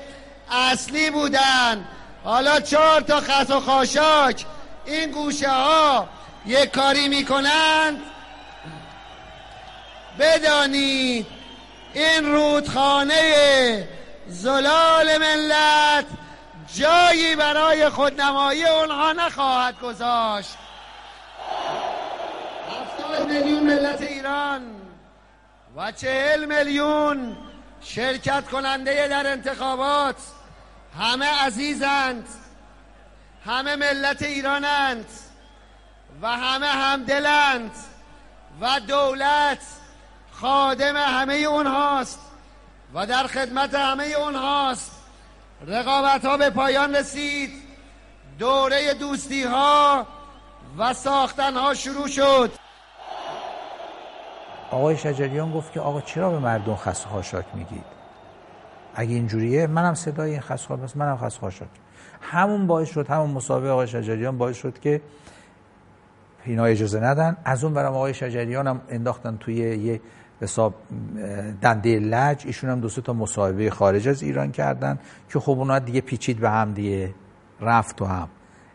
[0.52, 1.88] اصلی بودن.
[2.24, 4.46] حالا چهار تا خط و خاشاک
[4.86, 6.10] این گوشه ها
[6.46, 7.98] یک کاری می‌کنند.
[10.20, 11.37] بدانید
[11.98, 13.88] این رودخانه
[14.28, 16.06] زلال ملت
[16.76, 20.58] جایی برای خودنمایی اونها نخواهد گذاشت.
[22.70, 24.62] هفتاد میلیون ملت ایران
[25.78, 27.38] و چهل میلیون
[27.82, 30.16] شرکت کننده در انتخابات
[31.00, 32.28] همه عزیزند
[33.46, 35.06] همه ملت ایرانند
[36.22, 37.72] و همه همدلند
[38.62, 39.62] و دولت
[40.42, 42.20] خادم همه اونهاست
[42.94, 44.92] و در خدمت همه اونهاست.
[45.68, 47.50] رقابت ها به پایان رسید.
[48.40, 50.08] دوره دوستی ها
[50.78, 52.52] و ساختن ها شروع شد.
[54.72, 57.86] آقای شجریان گفت که آقا چرا به مردم خس خاشاک میگید؟
[58.96, 61.70] اگه اینجوریه منم صدای این خس بس منم خس خاشاک
[62.22, 65.02] همون باعث شد همون مسابقه آقای شجریان باعث شد که
[66.46, 67.38] اینا اجازه ندن.
[67.46, 70.02] از اون برام آقای شجریان هم انداختن توی یه
[70.42, 70.74] حساب
[71.62, 75.00] دنده لج ایشون هم دو تا مصاحبه خارج از ایران کردن
[75.34, 77.14] که خب اونا دیگه پیچید به هم دیگه
[77.62, 78.28] رفت و هم.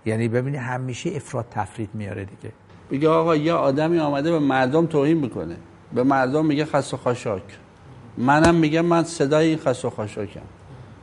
[0.07, 2.53] یعنی ببینی همیشه افراد تفرید میاره دیگه.
[2.91, 5.57] بگه آقا یه آدمی آمده به مردم توهین می‌کنه.
[5.95, 7.43] به مردم میگه خس و خاشاک.
[8.19, 10.41] منم میگم من صدای این خس و خاشاکم.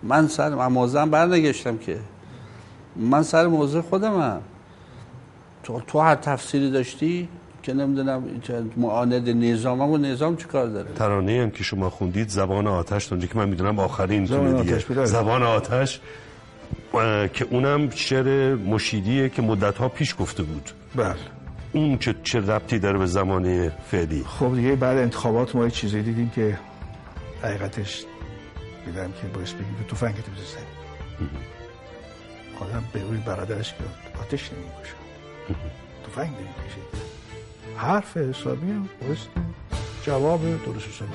[0.03, 1.99] من سر موضوعم برنگشتم که.
[2.95, 4.41] من سر موضوع خودمم.
[5.63, 7.29] تو, تو هر تفسیری داشتی؟
[7.63, 8.23] که نمی‌دونم
[8.77, 13.27] معاند نظام و نظام چی کار داره؟ ترانه هم که شما خوندید زبان آتش اونجا
[13.27, 15.99] که من می‌دونم آخرین زبان آتش زبان آتش
[17.33, 20.69] که اونم شعر مشیدیه که مدت ها پیش گفته بود.
[20.95, 21.15] بله.
[21.73, 26.29] اون چه, چه ربطی داره به زمان فعلی؟ خب دیگه بعد انتخابات ما چیزی دیدیم
[26.35, 26.59] که
[27.43, 28.05] حقیقتش
[28.85, 31.29] دیدم که باعث بگیم که توفنگ تو بزنیم
[32.59, 33.83] آدم به روی برادرش که
[34.21, 34.93] آتش نمی‌کشه.
[36.03, 37.18] توفنگ نمی‌کشه.
[37.79, 38.89] حرف حسابی هم
[40.05, 41.11] جواب درست حسابی.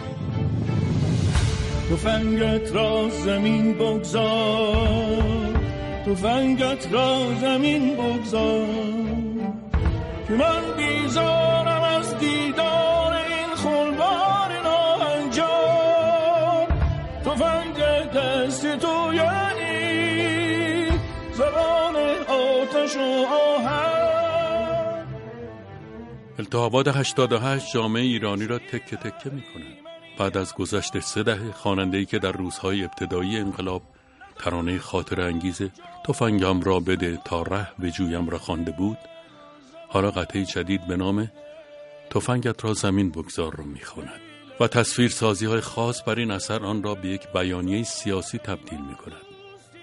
[1.89, 5.55] توفنگت را زمین بگذار.
[6.05, 8.67] توفنگت را زمین بگذار.
[10.29, 15.47] که من بیزارم از دیدار این خلبار ناهنجار.
[17.25, 17.77] توفنگ
[18.15, 20.89] دست تو یعنی
[21.33, 21.97] زبان
[22.29, 23.01] آتش و
[26.55, 29.77] التهابات 88 جامعه ایرانی را تکه تکه می کند.
[30.19, 33.83] بعد از گذشت سه دهه خواننده‌ای که در روزهای ابتدایی انقلاب
[34.39, 35.63] ترانه خاطر انگیز
[36.07, 38.99] تفنگم را بده تا ره به جویم را خوانده بود
[39.89, 41.31] حالا قطعه جدید به نام
[42.11, 44.21] تفنگت را زمین بگذار را می‌خواند
[44.61, 48.81] و تصویر سازی های خاص بر این اثر آن را به یک بیانیه سیاسی تبدیل
[48.81, 49.23] می کند.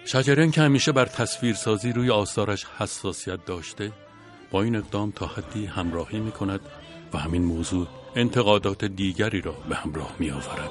[0.05, 3.91] شجریان که همیشه بر تصویر سازی روی آثارش حساسیت داشته
[4.51, 6.59] با این اقدام تا حدی همراهی می کند
[7.13, 10.69] و همین موضوع انتقادات دیگری را به همراه می آورد.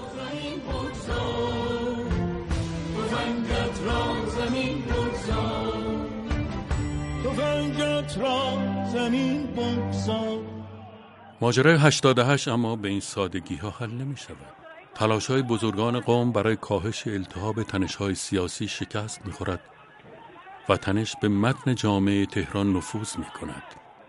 [11.40, 14.36] ماجرای 88 اما به این سادگی ها حل نمی شود.
[14.94, 19.60] تلاش های بزرگان قوم برای کاهش التهاب تنش های سیاسی شکست می خورد
[20.68, 23.62] و تنش به متن جامعه تهران نفوذ می کند.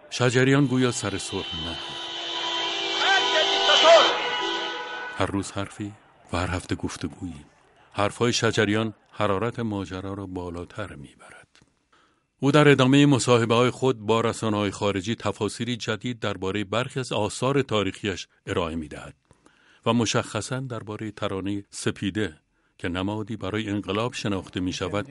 [0.10, 1.78] شجریان گویا سر سر نه.
[5.18, 5.93] هر روز حرفی
[6.34, 7.45] و هر هفته گفتگویی.
[7.93, 11.47] حرفهای شجریان حرارت ماجرا را بالاتر می‌برد.
[12.39, 17.12] او در ادامه مصاحبه های خود با رسانه های خارجی تفاصیلی جدید درباره برخی از
[17.12, 19.16] آثار تاریخیش ارائه می دهد
[19.86, 22.38] و مشخصا درباره ترانه سپیده
[22.82, 25.07] که نمادی برای انقلاب شناخته می شود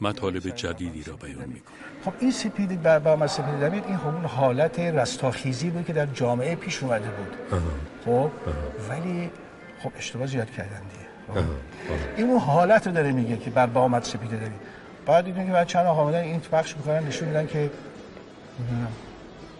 [0.00, 1.78] مطالب جدیدی را بیان می کند.
[2.04, 6.54] خب این سپیده بر با سپیده دمید این همون حالت رستاخیزی بود که در جامعه
[6.54, 7.60] پیش اومده بود.
[8.04, 8.30] خب
[8.90, 9.30] ولی
[9.82, 11.40] خب اشتباه زیاد کردن دیگه.
[11.40, 11.46] خب؟
[12.16, 14.60] این اون حالت رو داره میگه که بر با سپیده دارید
[15.06, 17.70] بعد دیدیم که بعد چند آقا آمدن این بخش می‌کنن نشون میدن که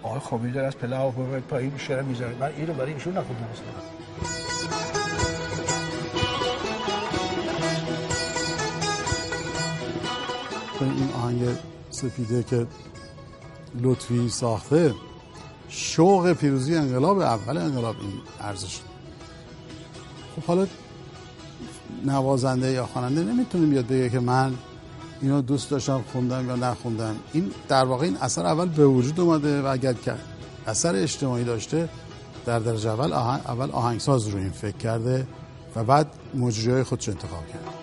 [0.02, 1.10] آقای خوابی داره از پله ها
[1.50, 2.34] پایین شعر می‌ذاره.
[2.40, 3.46] من این رو برای ایشون نخوندم.
[10.84, 11.42] این آهنگ
[11.90, 12.66] سفیده که
[13.82, 14.94] لطفی ساخته
[15.68, 18.80] شوق پیروزی انقلاب اول انقلاب این ارزش.
[20.36, 20.66] خب حالا
[22.04, 24.54] نوازنده یا خواننده نمی‌تونیم بیاد بگه که من
[25.22, 27.16] اینو دوست داشتم خوندم یا نخوندم.
[27.32, 30.14] این در واقع این اثر اول به وجود اومده و اگر که
[30.66, 31.88] اثر اجتماعی داشته
[32.46, 35.26] در درجه اول آهنگ اول آهنگساز رو این فکر کرده
[35.76, 37.79] و بعد مجریای خودش انتخاب کرده.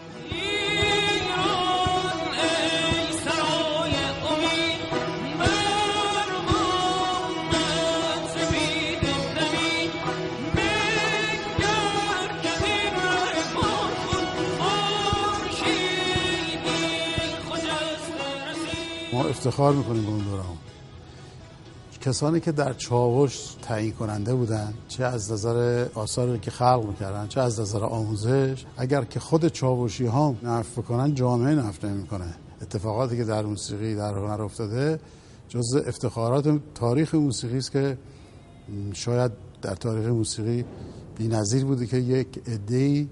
[19.38, 20.46] افتخار می‌کنیم به اون دوران
[22.02, 27.42] کسانی که در چاوش تعیین کننده بودن چه از نظر آثاری که خلق می‌کردن چه
[27.42, 32.36] از نظر آموزش اگر که خود چاوشی ها نفت بکنن جامعه نفت نمی‌کنه.
[32.62, 35.00] اتفاقاتی که در موسیقی در هنر افتاده
[35.50, 37.98] جز افتخارات تاریخ موسیقی است که
[38.94, 39.32] شاید
[39.62, 40.66] در تاریخ موسیقی
[41.18, 43.08] بی‌نظیر بوده که یک عده‌ای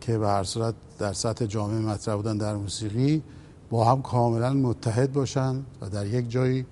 [0.00, 3.22] که به هر صورت در سطح جامعه مطرح بودن در موسیقی
[3.70, 6.66] با هم کاملا متحد باشن و در یک جایی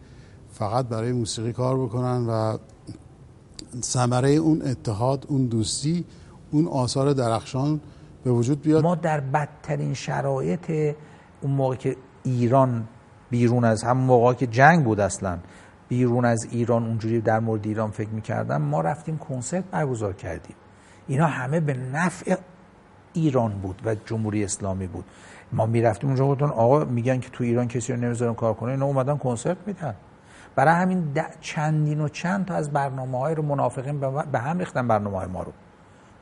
[0.50, 2.58] فقط برای موسیقی کار بکنن و
[3.82, 6.04] ثمره اون اتحاد اون دوستی
[6.50, 7.80] اون آثار درخشان
[8.24, 8.82] به وجود بیاد.
[8.82, 10.94] ما در بدترین شرایط
[11.40, 12.88] اون موقع که ایران
[13.30, 15.38] بیرون از هم موقع که جنگ بود اصلا
[15.88, 20.56] بیرون از ایران اونجوری در مورد ایران فکر می‌کردم ما رفتیم کنسرت برگزار کردیم.
[21.06, 22.36] اینا همه به نفع
[23.12, 25.04] ایران بود و جمهوری اسلامی بود.
[25.52, 28.86] ما می‌رفتیم اونجا گفتن آقا میگن که تو ایران کسی رو نمی‌ذارن کار کنه اینا
[28.86, 29.94] اومدن کنسرت میدن.
[30.54, 34.00] برای همین چندین و چند تا از برنامه های رو منافقین
[34.32, 35.52] به هم ریختن برنامه های ما رو.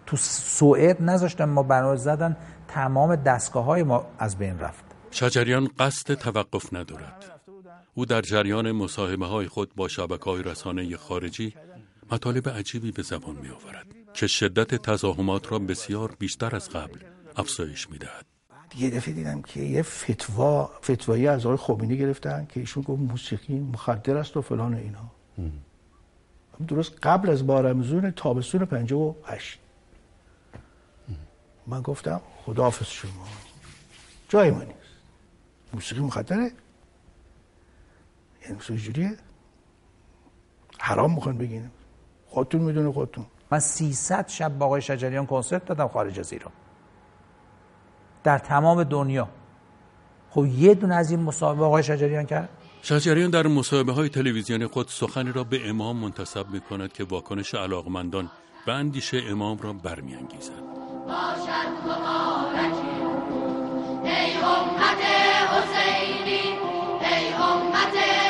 [0.06, 2.36] تو سوئد نذاشتن ما برنامه زدن
[2.68, 4.84] تمام دستگاه های ما از بین رفت.
[5.10, 7.24] شجریان قصد توقف ندارد.
[7.94, 11.54] او در جریان مصاحبه های خود با شبکه های رسانه خارجی
[12.12, 16.98] مطالب عجیبی به زبان می آورد که شدت تزاهمات را بسیار بیشتر از قبل
[17.36, 18.33] افزایش می دهد.
[18.78, 23.60] یه دفعه دیدم که یه فتوا فتوایی از آقای خوبینی گرفتن که ایشون گفت موسیقی
[23.60, 25.10] مخدر است و فلان اینا.
[26.68, 29.58] درست قبل از بارمزون تابستون 58
[31.66, 33.26] من گفتم خداحافظ شما.
[34.28, 34.78] جای ما نیست.
[35.72, 36.50] موسیقی مخدره.
[38.42, 39.16] یعنی موسیقی جوریه
[40.78, 41.70] حرام می‌خوان بگین
[42.26, 43.26] خودتون می‌دونه خودتون.
[43.50, 46.52] من 300 شب با آقای شجریان کنسرت دادم خارج از ایران.
[48.24, 49.28] در تمام دنیا.
[50.30, 52.48] خب یه دونه از این مصاحبه آقای شجریان کرد؟
[52.82, 57.54] شجریان در مصاحبه های تلویزیونی خود سخنی را به امام منتصب می کند که واکنش
[57.54, 58.30] علاقمندان
[58.66, 60.52] به اندیشه امام را برمیانگیزد.
[61.06, 62.94] باشد مبارکی
[64.04, 65.02] ای امت
[65.50, 66.58] حسینی.
[67.00, 68.23] ای امت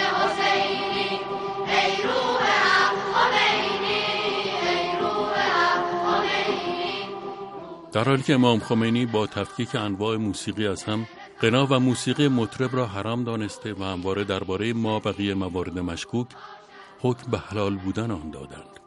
[7.94, 11.06] در حالی که امام خمینی با تفکیک انواع موسیقی از هم
[11.40, 16.26] قنا و موسیقی مطرب را حرام دانسته و همواره درباره ما بقیه موارد مشکوک
[17.00, 18.80] حکم به حلال بودن آن دادند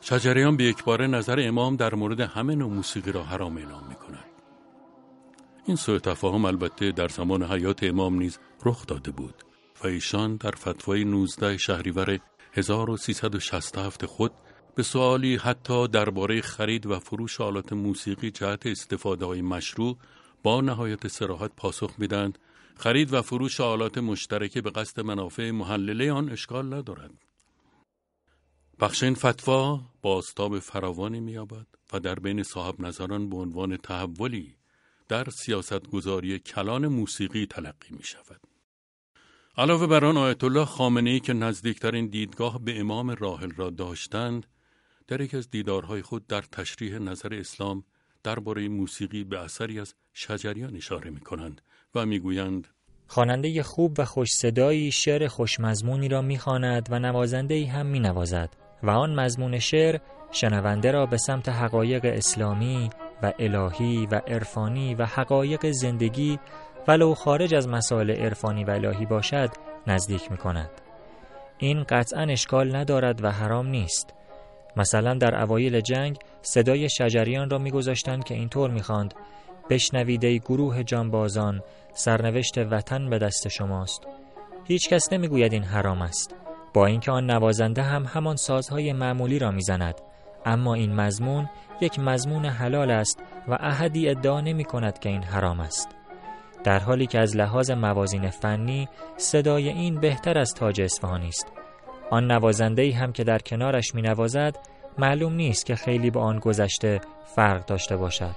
[0.00, 4.24] شجریان به یکباره نظر امام در مورد همه نوع موسیقی را حرام اعلام می کند.
[5.66, 9.34] این سوء تفاهم البته در زمان حیات امام نیز رخ داده بود
[9.84, 12.18] و ایشان در فتوای 19 شهریور
[12.52, 14.32] 1367 خود
[14.76, 19.96] به سوالی حتی درباره خرید و فروش آلات موسیقی جهت استفاده های مشروع
[20.42, 22.38] با نهایت سراحت پاسخ میدند
[22.76, 27.10] خرید و فروش آلات مشترکه به قصد منافع محلله آن اشکال ندارد
[28.80, 34.56] بخش این فتوا بازتاب فراوانی مییابد و در بین صاحب نظران به عنوان تحولی
[35.08, 38.40] در سیاست گذاری کلان موسیقی تلقی می شود.
[39.58, 44.46] علاوه بر آن آیت الله خامنه ای که نزدیکترین دیدگاه به امام راحل را داشتند
[45.08, 47.84] در یک از دیدارهای خود در تشریح نظر اسلام
[48.22, 51.60] درباره موسیقی به اثری از شجریان اشاره می کنند
[51.94, 52.68] و می‌گویند
[53.06, 58.56] خواننده خوب و خوش صدایی شعر خوشمزمونی را می‌خواند و نوازنده هم می نوازد.
[58.82, 60.00] و آن مضمون شعر
[60.32, 62.90] شنونده را به سمت حقایق اسلامی
[63.22, 66.38] و الهی و عرفانی و حقایق زندگی
[66.88, 69.50] ولو خارج از مسائل عرفانی و الهی باشد
[69.86, 70.70] نزدیک می کند.
[71.58, 74.14] این قطعا اشکال ندارد و حرام نیست.
[74.76, 79.14] مثلا در اوایل جنگ صدای شجریان را میگذاشتند که اینطور می‌خواند
[79.70, 81.60] بشنوید ای گروه جانبازان
[81.92, 84.06] سرنوشت وطن به دست شماست.
[84.64, 86.34] هیچ کس نمی‌گوید این حرام است.
[86.74, 89.94] با اینکه آن نوازنده هم همان سازهای معمولی را می‌زند.
[90.46, 91.48] اما این مضمون
[91.80, 95.88] یک مضمون حلال است و احدی ادعا نمی کند که این حرام است.
[96.64, 101.55] در حالی که از لحاظ موازین فنی صدای این بهتر از تاج اصفهانی است.
[102.10, 104.56] آن نوازنده هم که در کنارش می نوازد
[104.98, 108.34] معلوم نیست که خیلی با آن گذشته فرق داشته باشد.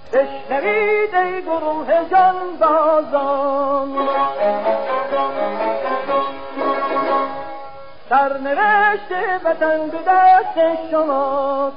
[8.08, 9.12] سرنوشت
[9.44, 11.76] وطن به دست شماست.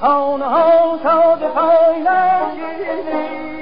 [0.00, 3.57] خانه ها تا به پای نگیرید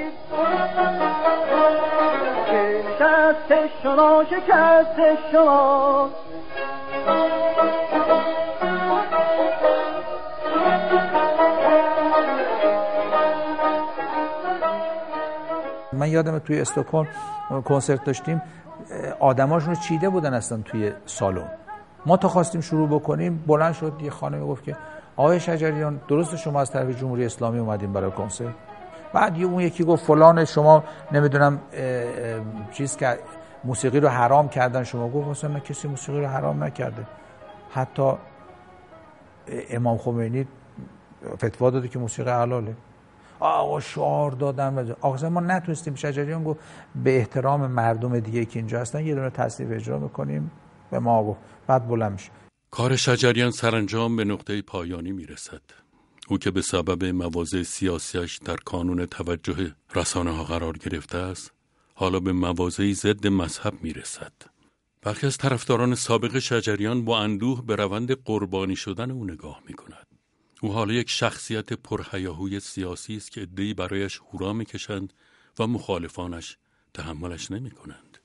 [2.97, 6.09] نشست شما شکست شما
[15.93, 17.07] من یادم توی استکهلم
[17.65, 18.41] کنسرت داشتیم
[19.19, 21.51] آدماشون رو چیده بودن اصلا توی سالن.
[22.05, 24.75] ما تا خواستیم شروع بکنیم بلند شد یه خانمی گفت که
[25.15, 28.66] آقای شجریان درست شما از طرف جمهوری اسلامی اومدیم برای کنسرت؟
[29.17, 31.59] بعد یه اون یکی گفت فلان شما نمی‌دونم
[32.71, 33.19] چیز که
[33.63, 34.83] موسیقی رو حرام کردن.
[34.83, 37.07] شما گفت مثلا کسی موسیقی رو حرام نکرده.
[37.71, 38.13] حتی
[39.69, 40.47] امام خمینی
[41.35, 42.75] فتوا داده که موسیقی حلاله.
[43.39, 45.95] آقا شعار دادن آقا ما نتونستیم.
[45.95, 46.59] شجریان گفت
[47.03, 50.51] به احترام مردم دیگه که اینجا هستن یه دونه تصنیف اجرا می‌کنیم.
[50.91, 51.39] به ما گفت.
[51.67, 52.29] بعد بلند میشه.
[52.71, 55.61] کار شجریان سرانجام به نقطه پایانی می‌رسد.
[56.27, 61.51] او که به سبب مواضع سیاسیش در کانون توجه رسانه ها قرار گرفته است
[61.93, 64.33] حالا به مواضعی ضد مذهب می‌رسد
[65.01, 70.07] برخی از طرفداران سابق شجریان با اندوه به روند قربانی شدن او نگاه می کند.
[70.61, 75.13] او حالا یک شخصیت پرهیاهوی سیاسی است که ادهی برایش هورا می‌کشند
[75.59, 76.57] و مخالفانش
[76.93, 78.17] تحملش نمی کنند.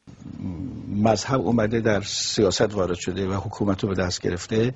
[0.89, 4.75] مذهب اومده در سیاست وارد شده و حکومت رو به دست گرفته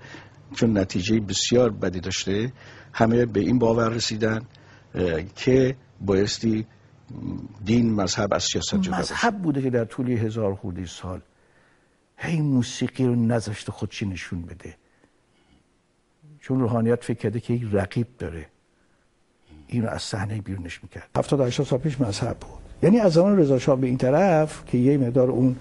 [0.55, 2.53] چون نتیجه بسیار بدی داشته
[2.92, 4.42] همه به این باور رسیدن
[5.36, 6.66] که بایستی
[7.64, 11.20] دین مذهب از سیاست جدا مذهب بوده که در طول هزار خورده سال
[12.16, 14.76] هی موسیقی رو نذاشته خودشی نشون بده.
[16.40, 18.47] چون روحانیت فکر کرده که یک رقیب داره.
[19.66, 21.09] اینو از صحنه بیرونش می‌کرد.
[21.16, 22.51] 70 80 سال پیش مذهب بود.
[22.82, 25.57] یعنی از زمان رضا شاه به این طرف که یه مقدار اون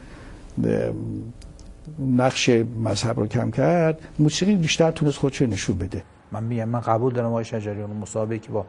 [2.00, 2.50] نقش
[2.84, 6.04] مذهب رو کم کرد موسیقی بیشتر تونست خودش نشون بده.
[6.32, 8.66] من میگم من قبول دارم آقای شجریان مسابقه که با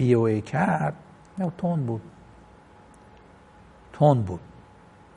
[0.00, 0.94] وی او ای کرد
[1.38, 2.02] نه تون بود.
[3.92, 4.40] تون بود.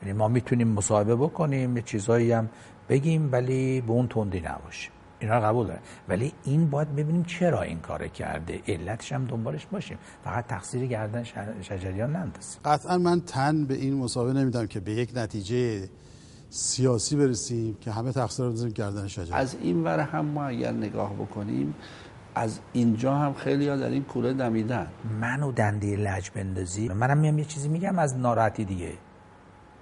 [0.02, 2.48] یعنی ما می‌تونیم مصاحبه بکنیم یه چیزایی هم
[2.88, 4.90] بگیم ولی به اون تندی نباشه.
[5.20, 5.80] اینا قبول دارم.
[6.08, 8.60] ولی این باید ببینیم چرا این کار کرده.
[8.68, 9.98] علتش هم دنبالش باشیم.
[10.24, 11.24] فقط تقصیر گردن
[11.62, 12.60] شجریان نندازیم.
[12.64, 15.88] قطعا من تن به این مصاحبه نمیدم که به یک نتیجه
[16.52, 20.72] سیاسی برسیم که همه تقصیر رو بذاریم گردن شجریان از این ور هم ما اگر
[20.72, 21.74] نگاه بکنیم
[22.34, 24.86] از اینجا هم خیلی ها در این کوره دمیدن.
[25.20, 28.92] منو دنده لج بندازی؟ منم میام یه چیزی میگم از ناراحتی دیگه.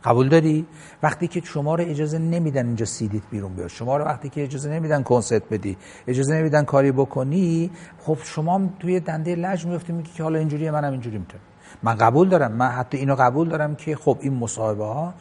[0.05, 0.67] قبول داری؟
[1.03, 3.69] وقتی که شما رو اجازه نمیدن اینجا سیدیت بیرون بیاد.
[3.69, 9.01] شما رو وقتی که اجازه نمیدن کنسرت بدی اجازه نمیدن کاری بکنی خب شما توی
[9.01, 11.43] دنده لج میفتی میگی که حالا اینجوریه منم اینجوری می‌تونم.
[11.83, 12.53] من قبول دارم.
[12.53, 15.15] من حتی اینو قبول دارم که خب این مصاحبه ها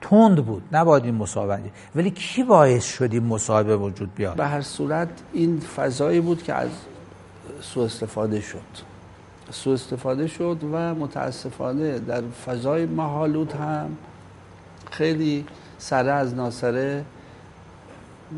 [0.00, 1.60] تند بود نباید این مصاحبه
[1.94, 6.54] ولی کی باعث شد این مصاحبه وجود بیاد؟ به هر صورت این فضایی بود که
[6.54, 6.68] از
[7.60, 8.90] سوء استفاده شد.
[9.50, 13.96] سو استفاده شد و متاسفانه در فضای محالود هم
[14.90, 15.46] خیلی
[15.78, 17.04] سره از ناسره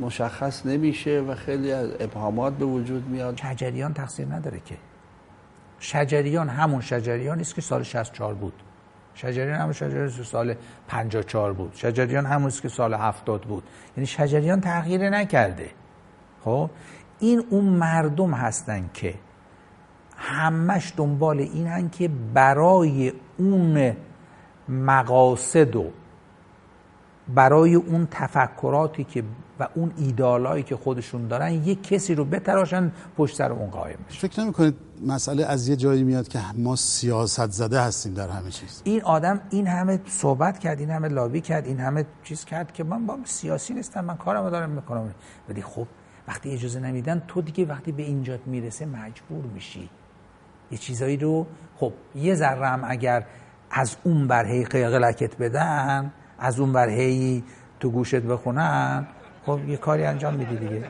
[0.01, 3.37] مشخص نمیشه و خیلی از ابهامات به وجود میاد.
[3.37, 4.77] شجریان تقصیر نداره که.
[5.79, 8.53] شجریان همون شجریان است که سال 64 بود.
[9.15, 10.55] شجریان همون شجریان سال
[10.89, 11.73] 54 بود.
[11.75, 13.63] شجریان همون که سال 70 بود.
[13.97, 15.71] یعنی شجریان تغییر نکرده.
[16.45, 16.71] خب؟
[17.19, 19.15] این اون مردم هستن که
[20.17, 23.97] همش دنبال اینن که برای اون
[24.69, 25.91] مقاصد و
[27.29, 29.25] برای اون تفکراتی که
[29.63, 34.19] و اون ایدالایی که خودشون دارن یک کسی رو بتراشن پشت سر اون قایم بشه.
[34.19, 34.75] فکر نمی کنید
[35.07, 39.41] مسئله از یه جایی میاد که ما سیاست زده هستیم در همه چیز؟ این آدم
[39.51, 43.19] این همه صحبت کرد این همه لابی کرد این همه چیز کرد که من با
[43.25, 45.15] سیاسی نیستم من کارم دارم می‌کنم.
[45.49, 45.87] ولی خب
[46.29, 49.91] وقتی اجازه نمیدن تو دیگه وقتی به اینجا می‌رسه مجبور میشی.
[50.71, 51.47] یه چیزایی رو
[51.77, 53.27] خب یه ذره هم اگر
[53.71, 57.45] از اون برهی قلقت بدن از اون برهی
[57.81, 59.07] تو گوشت بخونن
[59.47, 60.85] خب یه کاری انجام میدی دیگه.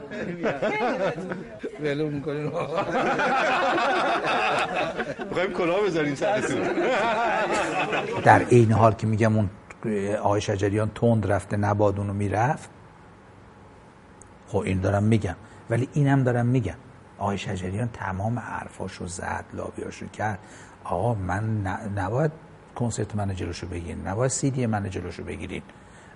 [1.80, 2.52] ولو می‌کنین
[5.24, 6.60] می‌خوایم کلاه بذاریم سرتون
[8.24, 9.50] در این حال که میگم اون
[10.22, 12.70] آقای شجریان تند رفته نباد اونو می‌رفت
[14.48, 15.36] خب این دارم میگم.
[15.70, 16.74] ولی اینم دارم میگم.
[17.18, 20.38] آقای شجریان تمام حرفاشو زد لابیاشو کرد.
[20.84, 22.32] آقا من نباید
[22.74, 24.08] کنسرت من جلوشو بگیرین.
[24.08, 25.62] نباید سیدی من جلوشو بگیرین.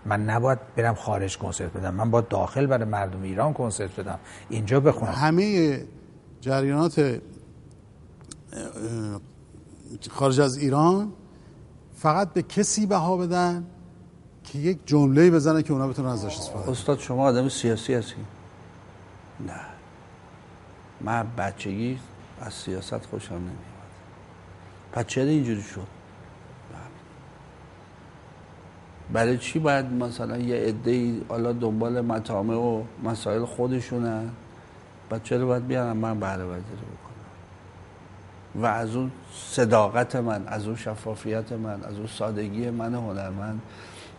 [0.07, 1.95] من نباید برم خارج کنسرت بدم.
[1.95, 4.19] من باید داخل برای مردم ایران کنسرت بدم.
[4.49, 5.13] اینجا بخونم.
[5.13, 5.81] همه
[6.41, 7.21] جریانات
[10.11, 11.13] خارج از ایران
[11.97, 13.67] فقط به کسی بها بدن
[14.45, 18.27] که یک جمله بزنه که اونا بتونن ازش استفاده استاد شما آدم سیاسی هستی؟
[19.47, 19.61] نه.
[21.01, 21.99] من بچگی
[22.41, 25.07] از سیاست خوشم نمیاد.
[25.07, 25.96] چرا اینجوری شد.
[29.13, 34.29] برای چی باید مثلا یه عده حالا دنبال مطامع و مسائل خودشونن
[35.11, 40.77] بعد چرا باید بیارم من بهره وزیری بکنم؟ و از اون صداقت من از اون
[40.77, 43.63] شفافیت من از اون سادگی من هنرمند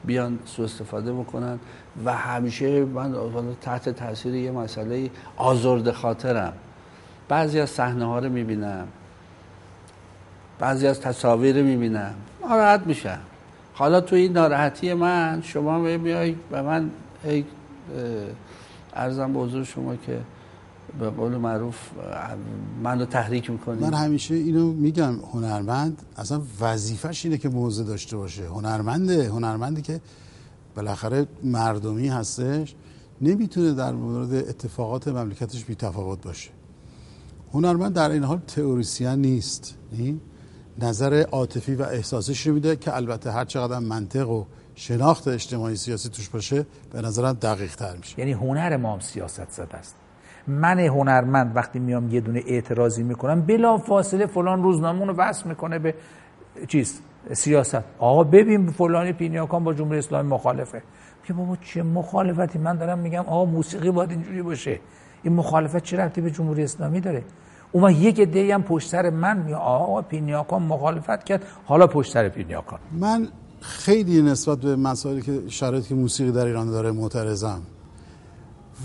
[0.06, 1.60] بیان سو استفاده بکنن.
[2.06, 3.16] و همیشه من
[3.62, 6.54] تحت تاثیر یه مسئله آزرد خاطرم.
[7.30, 8.88] بعضی از صحنه ها رو می‌بینم.
[10.60, 12.14] بعضی از تصاویر رو می‌بینم.
[12.42, 13.20] ناراحت میشم
[13.78, 16.90] حالا تو این ناراحتی من شما میای به من
[18.94, 20.20] ارزم به حضور شما که
[21.00, 21.76] به قول معروف
[22.84, 28.18] من رو تحریک می‌کنی من همیشه اینو میگم هنرمند اصلا وظیفش اینه که موضع داشته
[28.18, 28.48] باشه.
[28.48, 30.02] هنرمنده هنرمندی که
[30.76, 32.76] بالاخره مردمی هستش
[33.22, 36.50] نمی‌تونه در مورد اتفاقات مملکتش بی تفاوت باشه.
[37.54, 39.76] هنرمند در این حال تئوریسین نیست.
[40.82, 46.10] نظر عاطفی و احساسش رو میده که البته هر چقدر منطق و شناخت اجتماعی سیاسی
[46.10, 48.20] توش باشه به نظرم دقیق تر میشه.
[48.20, 49.96] یعنی هنر ما هم سیاست زده است.
[50.48, 55.80] من هنرمند وقتی میام یه دونه اعتراضی می‌کنم بلا فاصله فلان روزنامه رو وصل می‌کنه
[55.80, 55.96] به
[56.68, 57.00] چیز؟
[57.34, 57.84] سیاست.
[58.00, 60.82] آقا ببین فلانی پینیاکان با جمهوری اسلامی مخالفه.
[61.24, 64.80] که بابا چه مخالفتی؟ من دارم میگم آقا موسیقی باید اینجوری باشه.
[65.24, 67.24] این مخالفت چه ربطی به جمهوری اسلامی داره؟
[67.72, 71.44] اون یک عده هم پشت سر من می آقا پینیاکان مخالفت کرد.
[71.66, 73.28] حالا پشت سر پینیاکان من
[73.62, 77.62] خیلی نسبت به مسائلی که شرایطی که موسیقی در ایران داره معترضم.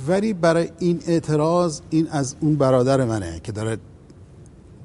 [0.08, 3.76] ولی برای این اعتراض این از اون برادر منه که داره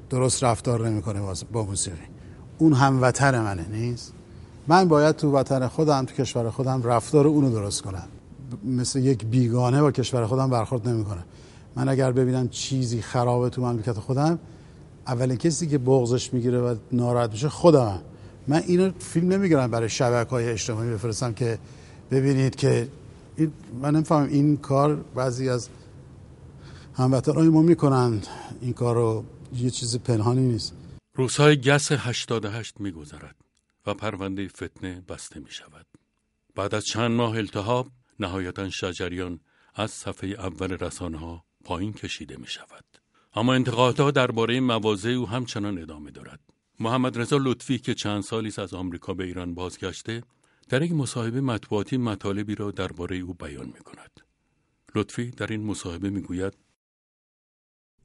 [0.10, 1.22] درست رفتار نمی‌کنه
[1.52, 1.98] با موسیقی.
[2.58, 4.14] اون هموطن منه نیست؟
[4.68, 8.08] من باید تو وطن خودم تو کشور خودم رفتار اونو درست کنم.
[8.64, 11.24] مثل یک بیگانه با کشور خودم برخورد نمی‌کنه
[11.78, 14.40] من اگر ببینم چیزی خرابه تو مملکت خودم
[15.08, 18.02] اولین کسی که بغضش می‌گیره و ناراحت میشه خودم
[18.48, 21.60] من اینو فیلم نمی‌گیرم برای شبکه های اجتماعی بفرستم که
[22.12, 22.88] ببینید که
[23.36, 23.52] این
[23.82, 25.70] من نمی‌فهمم این کار بعضی از
[26.94, 28.28] هموطنهای ما می‌کنند
[28.62, 29.24] این کار رو
[29.56, 30.74] یه چیز پنهانی نیست.
[31.16, 33.36] روزهای گس 88 میگذرد
[33.88, 35.86] و پرونده فتنه بسته می شود.
[36.56, 37.88] بعد از چند ماه التهاب
[38.20, 39.40] نهایتا شجریان
[39.76, 42.86] از صفحه اول رسانه ها پایین کشیده می شود.
[43.34, 46.40] اما انتقادها درباره مواضع او همچنان ادامه دارد.
[46.80, 50.24] محمد رضا لطفی که چند سالی از آمریکا به ایران بازگشته
[50.70, 54.12] در یک مصاحبه مطبوعاتی مطالبی را درباره او بیان می کند.
[54.96, 56.54] لطفی در این مصاحبه می گوید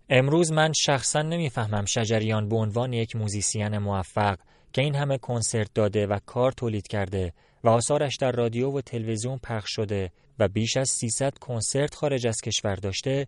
[0.08, 4.38] امروز من شخصا نمی‌فهمم شجریان به عنوان یک موزیسین موفق
[4.72, 7.32] که این همه کنسرت داده و کار تولید کرده
[7.64, 12.36] و آثارش در رادیو و تلویزیون پخش شده و بیش از 300 کنسرت خارج از
[12.40, 13.26] کشور داشته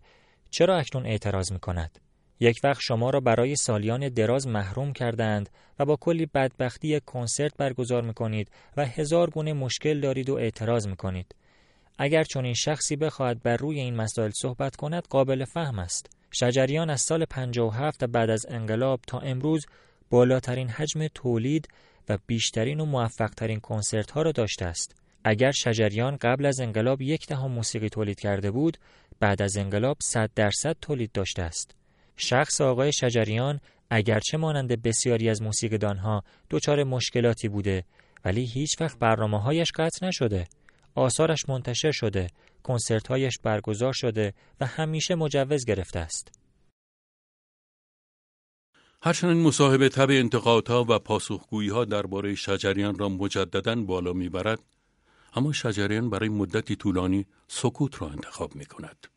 [0.49, 1.99] چرا اکنون اعتراض می کند؟
[2.39, 8.01] یک وقت شما را برای سالیان دراز محروم کردند و با کلی بدبختی کنسرت برگزار
[8.01, 11.35] می کنید و هزار گونه مشکل دارید و اعتراض می کنید.
[11.97, 16.09] اگر این شخصی بخواهد بر روی این مسائل صحبت کند قابل فهم است.
[16.31, 19.65] شجریان از سال 57 و بعد از انقلاب تا امروز
[20.09, 21.67] بالاترین حجم تولید
[22.09, 24.95] و بیشترین و موفقترین کنسرت ها را داشته است.
[25.27, 28.77] اگر شجریان قبل از انقلاب یک دهم موسیقی تولید کرده بود،
[29.19, 31.75] بعد از انقلاب 100 درصد تولید داشته است.
[32.17, 33.59] شخص آقای شجریان
[33.89, 37.83] اگرچه مانند بسیاری از موسیقیدانها دچار مشکلاتی بوده
[38.25, 40.47] ولی هیچ وقت برنامه هایش قطع نشده.
[40.95, 42.27] آثارش منتشر شده،
[42.63, 46.39] کنسرتهایش برگزار شده و همیشه مجوز گرفته است.
[49.01, 54.59] هرچند این مصاحبه تب انتقادها و پاسخگوییها درباره شجریان را مجددا بالا می‌برد
[55.35, 59.07] اما شجریان برای مدتی طولانی سکوت را انتخاب می کند.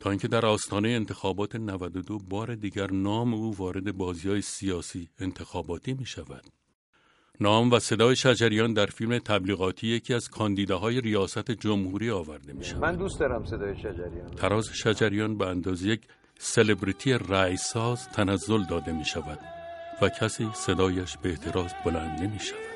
[0.00, 5.94] تا اینکه در آستانه انتخابات 92 بار دیگر نام او وارد بازی های سیاسی انتخاباتی
[5.94, 6.44] می شود.
[7.40, 12.82] نام و صدای شجریان در فیلم تبلیغاتی یکی از کاندیداهای ریاست جمهوری آورده می شود.
[12.82, 14.30] من دوست دارم صدای شجریان.
[14.36, 16.00] تراز شجریان به اندازه یک
[16.38, 19.38] سلبریتی رئیساز تنزل داده می شود
[20.02, 22.75] و کسی صدایش به اعتراض بلند نمی شود.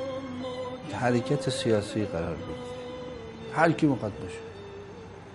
[0.93, 2.57] حرکت سیاسی قرار بگیره.
[3.53, 4.35] هر کی می‌خواد باشه.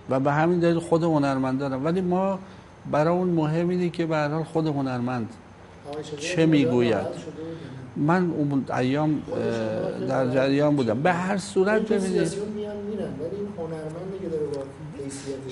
[0.09, 2.39] و به همین دلیل خود هنرمند دارم ولی ما
[2.91, 5.29] برای اون مهم اینه که به حال خود هنرمند
[6.17, 7.37] چه می‌گوید.
[7.95, 9.21] من اون ایام
[10.07, 11.01] در جریان بودم.
[11.01, 12.33] به هر صورت ببینید.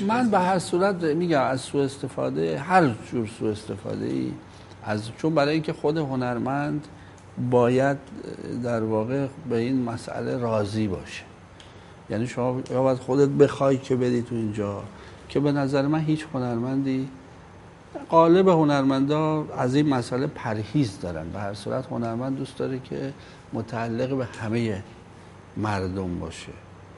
[0.07, 4.31] من به هر صورت میگم از سو استفاده هر جور سو استفاده ای
[4.83, 6.87] از چون برای اینکه خود هنرمند
[7.51, 7.97] باید
[8.63, 11.23] در واقع به این مسئله راضی باشه.
[12.09, 14.83] یعنی شما باید خودت بخوای که بدی تو اینجا
[15.29, 17.09] که به نظر من هیچ هنرمندی
[18.09, 21.29] قالب هنرمندا از این مسئله پرهیز دارن.
[21.29, 23.13] به هر صورت هنرمند دوست داره که
[23.53, 24.83] متعلق به همه
[25.57, 26.51] مردم باشه.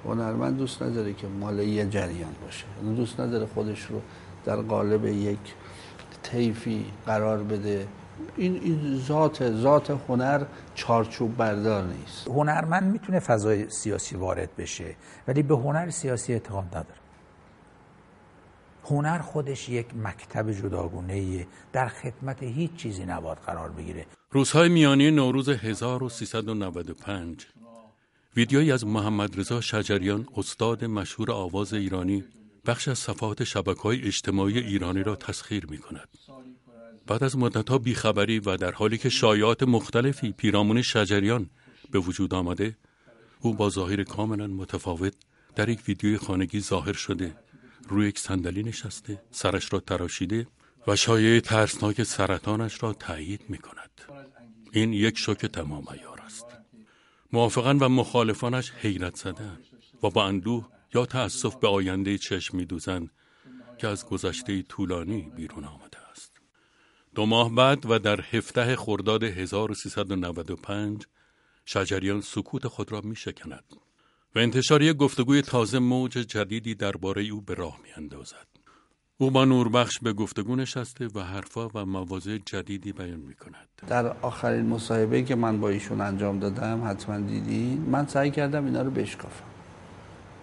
[0.06, 2.66] هنرمند دوست نداره که مال یه جریان باشه.
[2.96, 4.02] دوست نداره خودش رو
[4.46, 5.38] در قالب یک
[6.24, 7.88] طیفی قرار بده.
[8.38, 10.46] این, این ذات ذات هنر
[10.76, 12.28] چارچوب بردار نیست.
[12.28, 14.96] هنرمند می‌تونه فضای سیاسی وارد بشه
[15.28, 17.00] ولی به هنر سیاسی اعتقاد نداره.
[18.86, 24.06] هنر خودش یک مکتب جداگونه در خدمت هیچ چیزی نباید قرار بگیره.
[24.32, 27.48] روزهای میانی نوروز 1395
[28.36, 32.24] ویدیویی از محمد رضا شجریان استاد مشهور آواز ایرانی
[32.66, 36.08] بخش از صفحات شبکه های اجتماعی ایرانی را تسخیر می کند.
[37.08, 41.50] بعد از مدتها بیخبری و در حالی که شایعات مختلفی پیرامون شجریان
[41.92, 42.78] به وجود آمده
[43.40, 45.14] او با ظاهر کاملا متفاوت
[45.56, 47.36] در یک ویدیوی خانگی ظاهر شده
[47.90, 50.48] روی یک صندلی نشسته سرش را تراشیده
[50.88, 54.02] و شایعه ترسناک سرطانش را تایید می کند
[54.72, 56.46] این یک شوک تمام ایار است.
[57.34, 59.58] موافقان و مخالفانش حیرت زدن
[60.04, 63.10] و با اندوه یا تأسف به آینده چشم می دوزن
[63.78, 65.87] که از گذشته طولانی بیرون است
[67.18, 71.06] دو ماه بعد و در هفته خرداد 1395
[71.66, 73.64] شجریان سکوت خود را می شکند
[74.36, 78.48] و انتشار یک گفتگوی تازه موج جدیدی درباره او به راه می اندازد.
[79.18, 83.68] او با نوربخش به گفتگو نشسته و حرفا و مواضع جدیدی بیان می کند.
[83.88, 88.82] در آخرین مصاحبه که من با ایشون انجام دادم حتما دیدین من سعی کردم اینا
[88.82, 89.46] رو بشکافم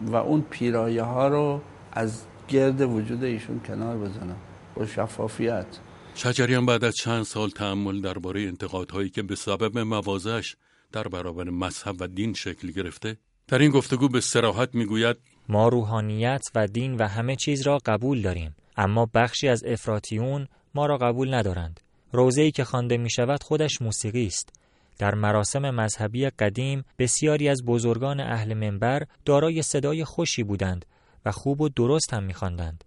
[0.01, 1.61] و اون پیرایه ها رو
[1.93, 4.37] از گرد وجود ایشون کنار بزنم
[4.75, 5.67] با شفافیت
[6.15, 10.57] شجریان بعد از چند سال تعمل درباره انتقادهایی که به سبب مواضعش
[10.93, 13.17] در برابر مذهب و دین شکل گرفته
[13.49, 15.17] در این گفتگو به سراحت می‌گوید
[15.49, 20.87] ما روحانیت و دین و همه چیز را قبول داریم اما بخشی از افراتیون ما
[20.87, 21.81] را قبول ندارند.
[22.13, 24.49] روزه‌ای که خوانده می شود خودش موسیقی است.
[24.99, 30.87] در مراسم مذهبی قدیم بسیاری از بزرگان اهل منبر دارای صدای خوشی بودند
[31.27, 32.85] و خوب و درست هم می‌خواندند.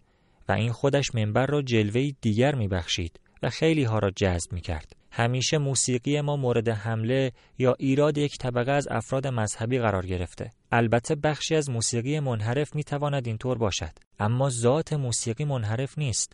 [0.49, 4.95] و این خودش منبر را جلوه دیگر میبخشید و خیلی ها را جذب می کرد.
[5.11, 10.51] همیشه موسیقی ما مورد حمله یا ایراد یک طبقه از افراد مذهبی قرار گرفته.
[10.71, 16.33] البته بخشی از موسیقی منحرف می تواند اینطور باشد، اما ذات موسیقی منحرف نیست.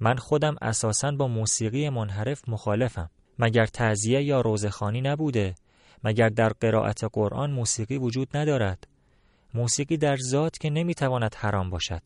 [0.00, 3.10] من خودم اساساً با موسیقی منحرف مخالفم.
[3.38, 5.54] مگر تعزیه یا روزخانی نبوده؟
[6.04, 8.86] مگر در قرائت قرآن موسیقی وجود ندارد؟
[9.54, 12.02] موسیقی در ذات که نمی‌تواند حرام باشد.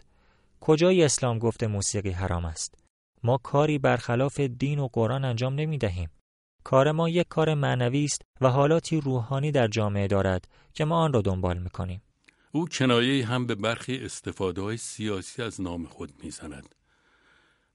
[0.60, 2.74] کجای اسلام گفته موسیقی حرام است؟
[3.22, 6.10] ما کاری برخلاف دین و قرآن انجام نمی دهیم.
[6.64, 11.12] کار ما یک کار معنوی است و حالاتی روحانی در جامعه دارد که ما آن
[11.12, 12.02] را دنبال می کنیم.
[12.52, 16.74] او کنایه هم به برخی استفاده های سیاسی از نام خود می‌زند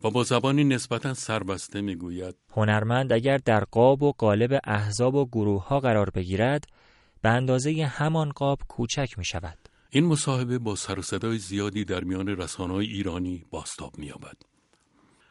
[0.03, 5.67] و با زبانی نسبتا سربسته می‌گوید هنرمند اگر در قاب و قالب احزاب و گروه
[5.67, 6.65] ها قرار بگیرد
[7.21, 9.62] به اندازه همان قاب کوچک می شود.
[9.95, 14.37] این مصاحبه با سر و صدای زیادی در میان رسانه‌های ایرانی باستاب می‌یابد.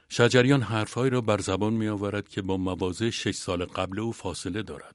[0.08, 4.62] شجریان حرفهایی را بر زبان می آورد که با مواضع شش سال قبل او فاصله
[4.62, 4.94] دارد.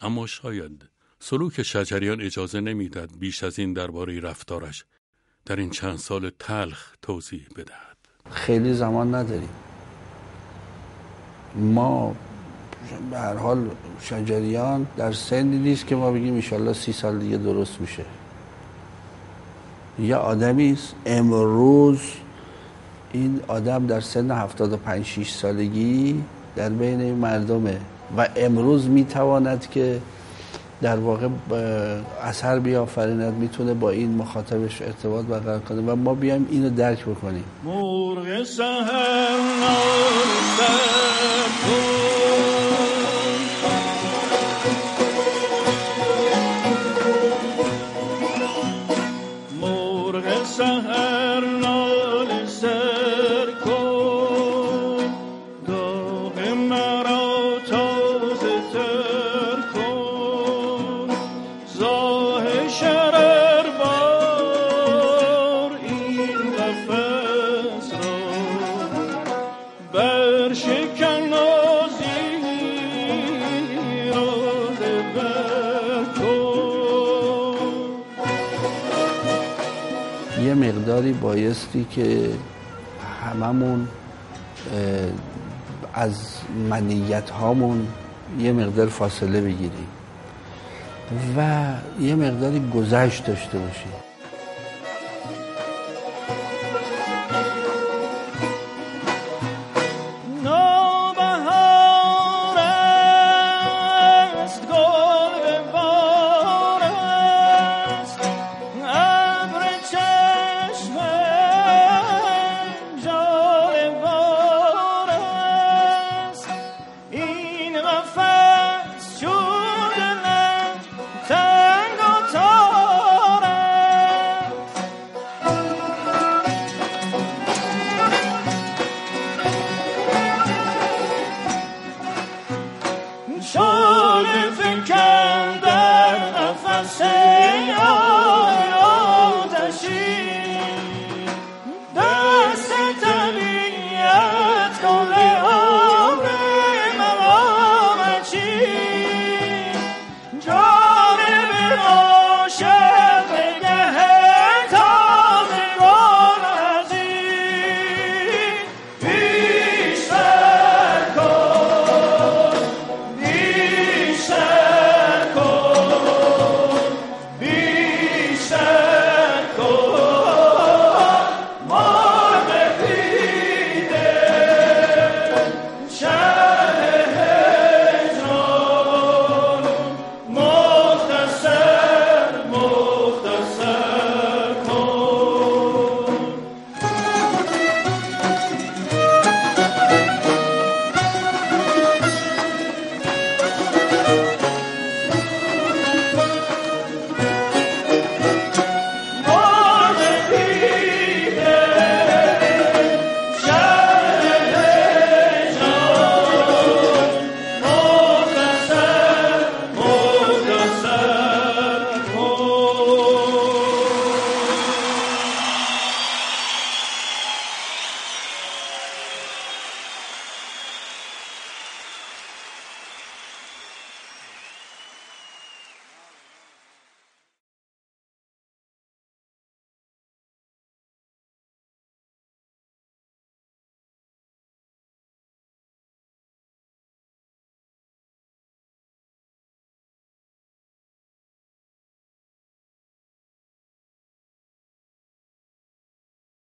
[0.00, 0.88] اما شاید
[1.20, 4.84] سلوک شجریان اجازه نمی‌داد بیش از این درباره رفتارش
[5.44, 7.96] در این چند سال تلخ توضیح بدهد.
[8.30, 9.54] خیلی زمان نداریم.
[11.54, 12.16] ما
[13.10, 17.80] به هر حال شجریان در سنی نیست که ما بگیم ایشالله سی سال دیگه درست
[17.80, 18.04] میشه
[19.98, 20.94] یه آدمی است.
[21.06, 22.00] امروز
[23.12, 26.22] این آدم در سن 75 6 سالگی
[26.56, 27.80] در بین مردمه
[28.16, 30.00] و امروز می‌تواند که
[30.82, 31.28] در واقع
[32.22, 37.44] اثر بیافریند می‌تونه با این مخاطبش ارتباط برقرار کنه و ما بیایم اینو درک بکنیم.
[37.64, 39.36] مرغ سهر
[81.06, 82.30] مقداری بایستی که
[83.24, 83.88] هممون
[85.94, 86.38] از
[86.70, 87.86] منیت هامون
[88.38, 89.88] یه مقدار فاصله بگیریم
[91.36, 91.64] و
[92.00, 94.05] یه مقداری گذشت داشته باشیم